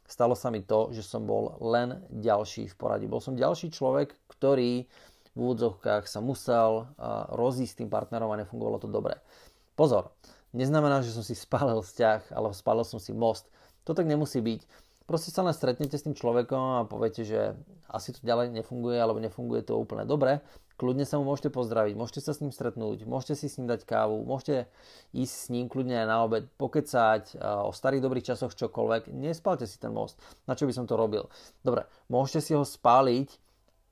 stalo 0.09 0.33
sa 0.33 0.49
mi 0.49 0.64
to, 0.64 0.88
že 0.97 1.05
som 1.05 1.29
bol 1.29 1.61
len 1.61 2.01
ďalší 2.09 2.73
v 2.73 2.75
poradí. 2.81 3.05
Bol 3.05 3.21
som 3.21 3.37
ďalší 3.37 3.69
človek, 3.69 4.17
ktorý 4.33 4.88
v 5.37 5.37
úvodzovkách 5.37 6.09
sa 6.09 6.25
musel 6.25 6.88
rozísť 7.37 7.73
s 7.77 7.79
tým 7.85 7.93
partnerom 7.93 8.33
a 8.33 8.41
nefungovalo 8.41 8.81
to 8.81 8.88
dobre. 8.88 9.21
Pozor, 9.77 10.11
neznamená, 10.59 11.07
že 11.07 11.14
som 11.14 11.23
si 11.23 11.38
spálil 11.38 11.79
vzťah, 11.79 12.35
alebo 12.35 12.51
spálil 12.51 12.83
som 12.83 12.99
si 12.99 13.14
most. 13.14 13.47
To 13.87 13.94
tak 13.94 14.11
nemusí 14.11 14.42
byť. 14.42 14.90
Proste 15.09 15.33
sa 15.33 15.40
len 15.40 15.57
stretnete 15.57 15.97
s 15.97 16.05
tým 16.05 16.12
človekom 16.12 16.85
a 16.85 16.88
poviete, 16.90 17.25
že 17.25 17.57
asi 17.88 18.12
to 18.12 18.21
ďalej 18.21 18.53
nefunguje, 18.53 19.01
alebo 19.01 19.23
nefunguje 19.23 19.64
to 19.64 19.79
úplne 19.81 20.05
dobre. 20.05 20.44
Kľudne 20.77 21.09
sa 21.09 21.16
mu 21.16 21.25
môžete 21.27 21.49
pozdraviť, 21.49 21.97
môžete 21.97 22.21
sa 22.21 22.37
s 22.37 22.44
ním 22.44 22.53
stretnúť, 22.53 23.09
môžete 23.09 23.35
si 23.40 23.47
s 23.49 23.57
ním 23.57 23.66
dať 23.66 23.88
kávu, 23.88 24.23
môžete 24.29 24.68
ísť 25.16 25.35
s 25.35 25.47
ním 25.49 25.66
kľudne 25.66 25.97
aj 26.05 26.07
na 26.07 26.23
obed, 26.23 26.44
pokecať 26.61 27.40
o 27.40 27.73
starých 27.73 28.05
dobrých 28.05 28.29
časoch 28.31 28.53
čokoľvek. 28.53 29.11
Nespalte 29.11 29.64
si 29.64 29.81
ten 29.81 29.90
most. 29.90 30.21
Na 30.44 30.55
čo 30.55 30.68
by 30.68 30.77
som 30.77 30.85
to 30.85 30.94
robil? 30.94 31.33
Dobre, 31.64 31.88
môžete 32.12 32.44
si 32.44 32.53
ho 32.53 32.62
spáliť, 32.62 33.33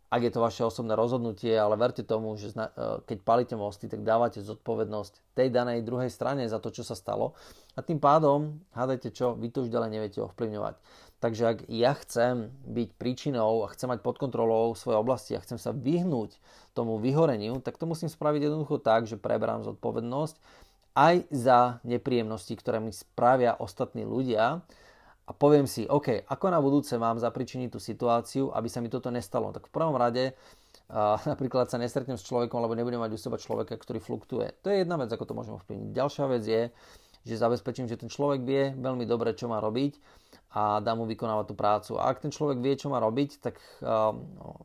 ak 0.07 0.21
je 0.23 0.33
to 0.33 0.41
vaše 0.41 0.63
osobné 0.63 0.95
rozhodnutie, 0.95 1.51
ale 1.59 1.75
verte 1.75 2.07
tomu, 2.07 2.39
že 2.39 2.55
e, 2.55 2.71
keď 3.03 3.19
palíte 3.27 3.55
mosty, 3.59 3.91
tak 3.91 4.07
dávate 4.07 4.39
zodpovednosť 4.39 5.35
tej 5.35 5.49
danej 5.51 5.83
druhej 5.83 6.11
strane 6.15 6.47
za 6.47 6.63
to, 6.63 6.71
čo 6.71 6.87
sa 6.87 6.95
stalo 6.95 7.35
a 7.75 7.83
tým 7.83 7.99
pádom, 7.99 8.63
hádajte 8.73 9.11
čo, 9.11 9.35
vy 9.35 9.51
to 9.51 9.67
už 9.67 9.75
ďalej 9.75 9.91
neviete 9.91 10.19
ovplyvňovať. 10.23 10.79
Takže 11.17 11.43
ak 11.49 11.59
ja 11.73 11.97
chcem 11.97 12.53
byť 12.69 12.89
príčinou 13.01 13.65
a 13.65 13.73
chcem 13.73 13.89
mať 13.89 14.05
pod 14.05 14.21
kontrolou 14.21 14.77
svoje 14.77 15.01
oblasti 15.01 15.33
a 15.35 15.43
chcem 15.43 15.57
sa 15.57 15.73
vyhnúť 15.73 16.37
tomu 16.77 17.01
vyhoreniu, 17.01 17.59
tak 17.65 17.81
to 17.81 17.89
musím 17.89 18.13
spraviť 18.13 18.47
jednoducho 18.47 18.79
tak, 18.79 19.09
že 19.09 19.17
preberám 19.17 19.65
zodpovednosť 19.65 20.37
aj 20.97 21.29
za 21.29 21.61
nepríjemnosti, 21.85 22.57
ktoré 22.57 22.81
mi 22.81 22.93
spravia 22.93 23.57
ostatní 23.57 24.09
ľudia, 24.09 24.65
a 25.27 25.35
poviem 25.35 25.67
si, 25.67 25.83
OK, 25.91 26.23
ako 26.31 26.47
na 26.55 26.63
budúce 26.63 26.95
mám 26.95 27.19
zapričiniť 27.19 27.75
tú 27.75 27.83
situáciu, 27.83 28.55
aby 28.55 28.71
sa 28.71 28.79
mi 28.79 28.87
toto 28.87 29.11
nestalo. 29.11 29.51
Tak 29.51 29.67
v 29.67 29.75
prvom 29.75 29.99
rade 29.99 30.33
uh, 30.33 31.19
napríklad 31.31 31.67
sa 31.67 31.83
nestretnem 31.83 32.15
s 32.15 32.23
človekom, 32.23 32.63
alebo 32.63 32.79
nebudem 32.79 33.03
mať 33.03 33.13
u 33.15 33.19
seba 33.19 33.35
človeka, 33.35 33.75
ktorý 33.75 33.99
fluktuje. 33.99 34.55
To 34.63 34.71
je 34.71 34.87
jedna 34.87 34.95
vec, 34.95 35.11
ako 35.11 35.27
to 35.27 35.35
môžem 35.35 35.59
ovplyvniť. 35.59 35.91
Ďalšia 35.91 36.25
vec 36.31 36.45
je, 36.47 36.63
že 37.27 37.43
zabezpečím, 37.43 37.91
že 37.91 37.99
ten 37.99 38.07
človek 38.07 38.47
vie 38.47 38.71
veľmi 38.79 39.03
dobre, 39.03 39.35
čo 39.35 39.51
má 39.51 39.59
robiť 39.59 39.99
a 40.55 40.79
dá 40.79 40.95
mu 40.95 41.11
vykonávať 41.11 41.47
tú 41.51 41.55
prácu. 41.59 41.93
A 41.99 42.07
ak 42.07 42.23
ten 42.23 42.31
človek 42.31 42.63
vie, 42.63 42.79
čo 42.79 42.87
má 42.87 43.03
robiť, 43.03 43.31
tak 43.43 43.59
uh, 43.83 44.15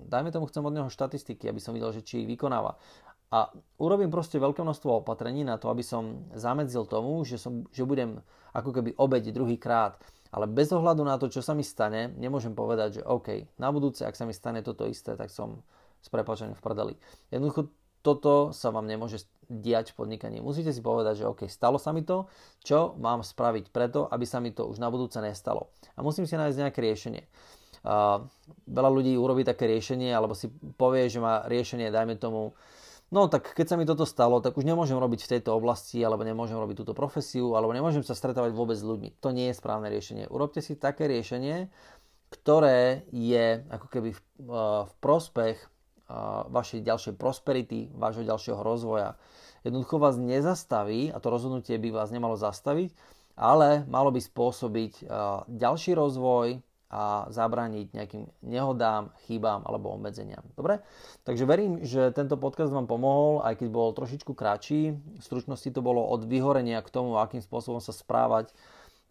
dajme 0.05 0.29
tomu, 0.29 0.45
chcem 0.45 0.61
od 0.61 0.77
neho 0.77 0.93
štatistiky, 0.93 1.49
aby 1.49 1.57
som 1.57 1.73
videl, 1.73 1.89
že 1.89 2.05
či 2.05 2.21
ich 2.21 2.29
vykonáva. 2.29 2.77
A 3.31 3.49
urobím 3.81 4.13
proste 4.13 4.37
veľké 4.37 4.61
množstvo 4.61 5.01
opatrení 5.01 5.41
na 5.41 5.57
to, 5.57 5.73
aby 5.73 5.81
som 5.81 6.29
zamedzil 6.35 6.85
tomu, 6.85 7.23
že, 7.25 7.39
som, 7.41 7.63
že 7.71 7.87
budem 7.87 8.21
ako 8.53 8.75
keby 8.75 8.93
obeď 8.99 9.31
druhý 9.33 9.55
krát 9.55 9.97
ale 10.31 10.47
bez 10.47 10.71
ohľadu 10.71 11.03
na 11.03 11.19
to, 11.19 11.27
čo 11.27 11.43
sa 11.43 11.51
mi 11.51 11.61
stane, 11.61 12.15
nemôžem 12.15 12.55
povedať, 12.55 12.99
že 12.99 13.01
OK, 13.03 13.59
na 13.59 13.67
budúce, 13.69 14.07
ak 14.07 14.15
sa 14.15 14.23
mi 14.23 14.31
stane 14.31 14.63
toto 14.63 14.87
isté, 14.87 15.19
tak 15.19 15.27
som 15.27 15.59
s 16.01 16.07
prepačením 16.07 16.55
v 16.55 16.63
prdeli. 16.63 16.93
Jednoducho 17.29 17.69
toto 18.01 18.49
sa 18.49 18.73
vám 18.73 18.89
nemôže 18.89 19.29
diať 19.45 19.93
v 19.93 20.01
podnikaní. 20.01 20.37
Musíte 20.41 20.73
si 20.73 20.81
povedať, 20.81 21.21
že 21.21 21.29
OK, 21.29 21.45
stalo 21.45 21.77
sa 21.77 21.93
mi 21.93 22.01
to, 22.01 22.25
čo 22.65 22.97
mám 22.97 23.21
spraviť 23.21 23.69
preto, 23.69 24.09
aby 24.09 24.25
sa 24.25 24.41
mi 24.41 24.49
to 24.49 24.65
už 24.65 24.81
na 24.81 24.89
budúce 24.89 25.21
nestalo. 25.21 25.69
A 25.93 26.01
musím 26.01 26.25
si 26.25 26.33
nájsť 26.33 26.57
nejaké 26.57 26.79
riešenie. 26.81 27.23
Uh, 27.81 28.25
veľa 28.69 28.89
ľudí 28.89 29.13
urobí 29.17 29.41
také 29.45 29.69
riešenie, 29.69 30.13
alebo 30.13 30.33
si 30.33 30.49
povie, 30.77 31.09
že 31.09 31.21
má 31.21 31.45
riešenie, 31.45 31.93
dajme 31.93 32.17
tomu, 32.17 32.53
no 33.11 33.27
tak 33.27 33.51
keď 33.51 33.65
sa 33.67 33.75
mi 33.75 33.85
toto 33.85 34.07
stalo, 34.07 34.39
tak 34.39 34.55
už 34.55 34.63
nemôžem 34.63 34.95
robiť 34.95 35.27
v 35.27 35.31
tejto 35.37 35.53
oblasti, 35.53 35.99
alebo 36.01 36.23
nemôžem 36.23 36.55
robiť 36.55 36.81
túto 36.81 36.95
profesiu, 36.95 37.53
alebo 37.53 37.75
nemôžem 37.75 38.01
sa 38.01 38.15
stretávať 38.15 38.55
vôbec 38.55 38.79
s 38.79 38.87
ľuďmi. 38.87 39.19
To 39.19 39.35
nie 39.35 39.51
je 39.51 39.59
správne 39.59 39.91
riešenie. 39.91 40.31
Urobte 40.31 40.63
si 40.63 40.79
také 40.79 41.05
riešenie, 41.11 41.67
ktoré 42.31 43.03
je 43.11 43.67
ako 43.67 43.87
keby 43.91 44.09
v, 44.15 44.21
uh, 44.47 44.87
v 44.87 44.93
prospech 45.03 45.59
uh, 45.59 46.47
vašej 46.47 46.87
ďalšej 46.87 47.13
prosperity, 47.19 47.91
vášho 47.91 48.23
ďalšieho 48.23 48.63
rozvoja. 48.63 49.19
Jednoducho 49.67 49.99
vás 49.99 50.15
nezastaví, 50.15 51.11
a 51.11 51.19
to 51.19 51.27
rozhodnutie 51.27 51.75
by 51.77 51.91
vás 51.91 52.09
nemalo 52.09 52.39
zastaviť, 52.39 52.95
ale 53.35 53.83
malo 53.91 54.09
by 54.15 54.23
spôsobiť 54.23 55.05
uh, 55.05 55.43
ďalší 55.51 55.93
rozvoj, 55.93 56.63
a 56.91 57.31
zabrániť 57.31 57.95
nejakým 57.95 58.27
nehodám, 58.43 59.15
chybám 59.23 59.63
alebo 59.63 59.95
obmedzeniam. 59.95 60.43
Dobre? 60.59 60.83
Takže 61.23 61.47
verím, 61.47 61.79
že 61.87 62.11
tento 62.11 62.35
podcast 62.35 62.75
vám 62.75 62.83
pomohol, 62.83 63.39
aj 63.47 63.63
keď 63.63 63.67
bol 63.71 63.95
trošičku 63.95 64.35
kratší. 64.35 64.99
V 64.99 65.23
stručnosti 65.23 65.71
to 65.71 65.79
bolo 65.79 66.03
od 66.03 66.27
vyhorenia 66.27 66.83
k 66.83 66.91
tomu, 66.91 67.15
akým 67.15 67.39
spôsobom 67.39 67.79
sa 67.79 67.95
správať 67.95 68.51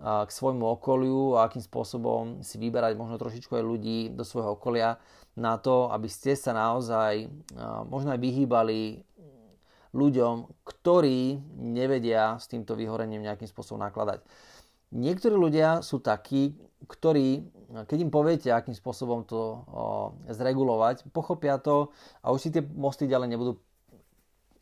k 0.01 0.31
svojmu 0.33 0.65
okoliu 0.81 1.37
a 1.37 1.49
akým 1.49 1.61
spôsobom 1.61 2.41
si 2.41 2.57
vyberať 2.57 2.97
možno 2.97 3.21
trošičku 3.21 3.53
aj 3.53 3.65
ľudí 3.65 3.99
do 4.13 4.25
svojho 4.25 4.57
okolia 4.57 4.97
na 5.37 5.61
to, 5.61 5.93
aby 5.93 6.09
ste 6.09 6.37
sa 6.37 6.57
naozaj 6.57 7.29
možno 7.89 8.13
aj 8.13 8.21
vyhýbali 8.21 9.05
ľuďom, 9.93 10.49
ktorí 10.65 11.41
nevedia 11.53 12.41
s 12.41 12.49
týmto 12.49 12.77
vyhorením 12.77 13.29
nejakým 13.29 13.45
spôsobom 13.45 13.85
nakladať. 13.85 14.25
Niektorí 14.91 15.35
ľudia 15.39 15.87
sú 15.87 16.03
takí, 16.03 16.59
ktorí, 16.87 17.47
keď 17.87 17.99
im 18.03 18.11
poviete, 18.11 18.51
akým 18.51 18.75
spôsobom 18.75 19.23
to 19.23 19.39
o, 19.39 19.53
zregulovať, 20.27 21.07
pochopia 21.15 21.63
to 21.63 21.95
a 22.25 22.35
už 22.35 22.39
si 22.43 22.49
tie 22.51 22.63
mosty 22.65 23.07
ďalej 23.07 23.29
nebudú 23.31 23.53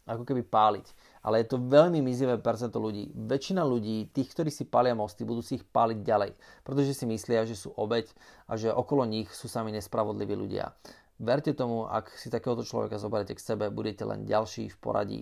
ako 0.09 0.25
keby 0.25 0.45
páliť. 0.45 0.87
Ale 1.21 1.45
je 1.45 1.53
to 1.53 1.61
veľmi 1.61 2.01
mizivé 2.01 2.41
percento 2.41 2.81
ľudí. 2.81 3.13
Väčšina 3.13 3.61
ľudí, 3.61 4.09
tých, 4.09 4.33
ktorí 4.33 4.49
si 4.49 4.65
palia 4.65 4.97
mosty, 4.97 5.29
budú 5.29 5.45
si 5.45 5.61
ich 5.61 5.65
páliť 5.69 5.99
ďalej, 6.01 6.31
pretože 6.65 6.97
si 6.97 7.05
myslia, 7.05 7.45
že 7.45 7.57
sú 7.57 7.77
obeď 7.77 8.09
a 8.49 8.57
že 8.57 8.73
okolo 8.73 9.05
nich 9.05 9.29
sú 9.33 9.49
sami 9.49 9.73
nespravodliví 9.77 10.33
ľudia. 10.33 10.73
Verte 11.19 11.51
tomu, 11.53 11.85
ak 11.85 12.15
si 12.15 12.31
takéhoto 12.31 12.63
človeka 12.63 12.97
zoberiete 12.97 13.35
k 13.35 13.43
sebe, 13.43 13.75
budete 13.75 14.07
len 14.07 14.25
ďalší 14.25 14.71
v 14.71 14.77
poradí. 14.79 15.21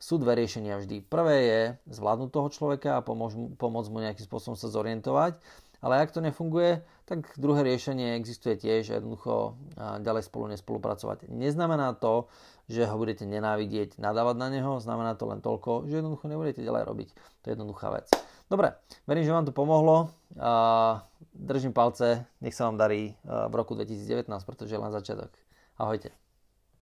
Sú 0.00 0.16
dve 0.16 0.32
riešenia 0.32 0.80
vždy. 0.80 1.04
Prvé 1.04 1.36
je 1.44 1.60
zvládnuť 1.92 2.32
toho 2.32 2.48
človeka 2.48 2.96
a 2.96 3.04
pomôcť, 3.04 3.60
pomôcť 3.60 3.88
mu 3.92 4.00
nejakým 4.00 4.24
spôsobom 4.24 4.56
sa 4.56 4.72
zorientovať. 4.72 5.36
Ale 5.80 6.00
ak 6.00 6.12
to 6.12 6.24
nefunguje, 6.24 6.84
tak 7.08 7.36
druhé 7.40 7.64
riešenie 7.64 8.16
existuje 8.16 8.56
tiež 8.56 8.96
jednoducho 8.96 9.56
ďalej 9.76 10.28
spolu 10.28 10.52
nespolupracovať. 10.52 11.28
Neznamená 11.28 11.96
to, 11.96 12.28
že 12.68 12.84
ho 12.84 12.96
budete 13.00 13.24
nenávidieť, 13.24 13.96
nadávať 13.96 14.36
na 14.40 14.48
neho, 14.52 14.76
znamená 14.76 15.16
to 15.16 15.24
len 15.28 15.40
toľko, 15.40 15.88
že 15.88 16.04
jednoducho 16.04 16.28
nebudete 16.28 16.60
ďalej 16.60 16.84
robiť. 16.84 17.08
To 17.16 17.44
je 17.48 17.52
jednoduchá 17.56 17.96
vec. 17.96 18.12
Dobre, 18.52 18.76
verím, 19.08 19.24
že 19.24 19.32
vám 19.32 19.48
to 19.48 19.56
pomohlo. 19.56 20.12
Držím 21.32 21.72
palce, 21.72 22.28
nech 22.44 22.52
sa 22.52 22.68
vám 22.68 22.76
darí 22.76 23.16
v 23.24 23.52
roku 23.56 23.72
2019, 23.72 24.28
pretože 24.44 24.76
je 24.76 24.80
len 24.80 24.92
začiatok. 24.92 25.32
Ahojte. 25.80 26.12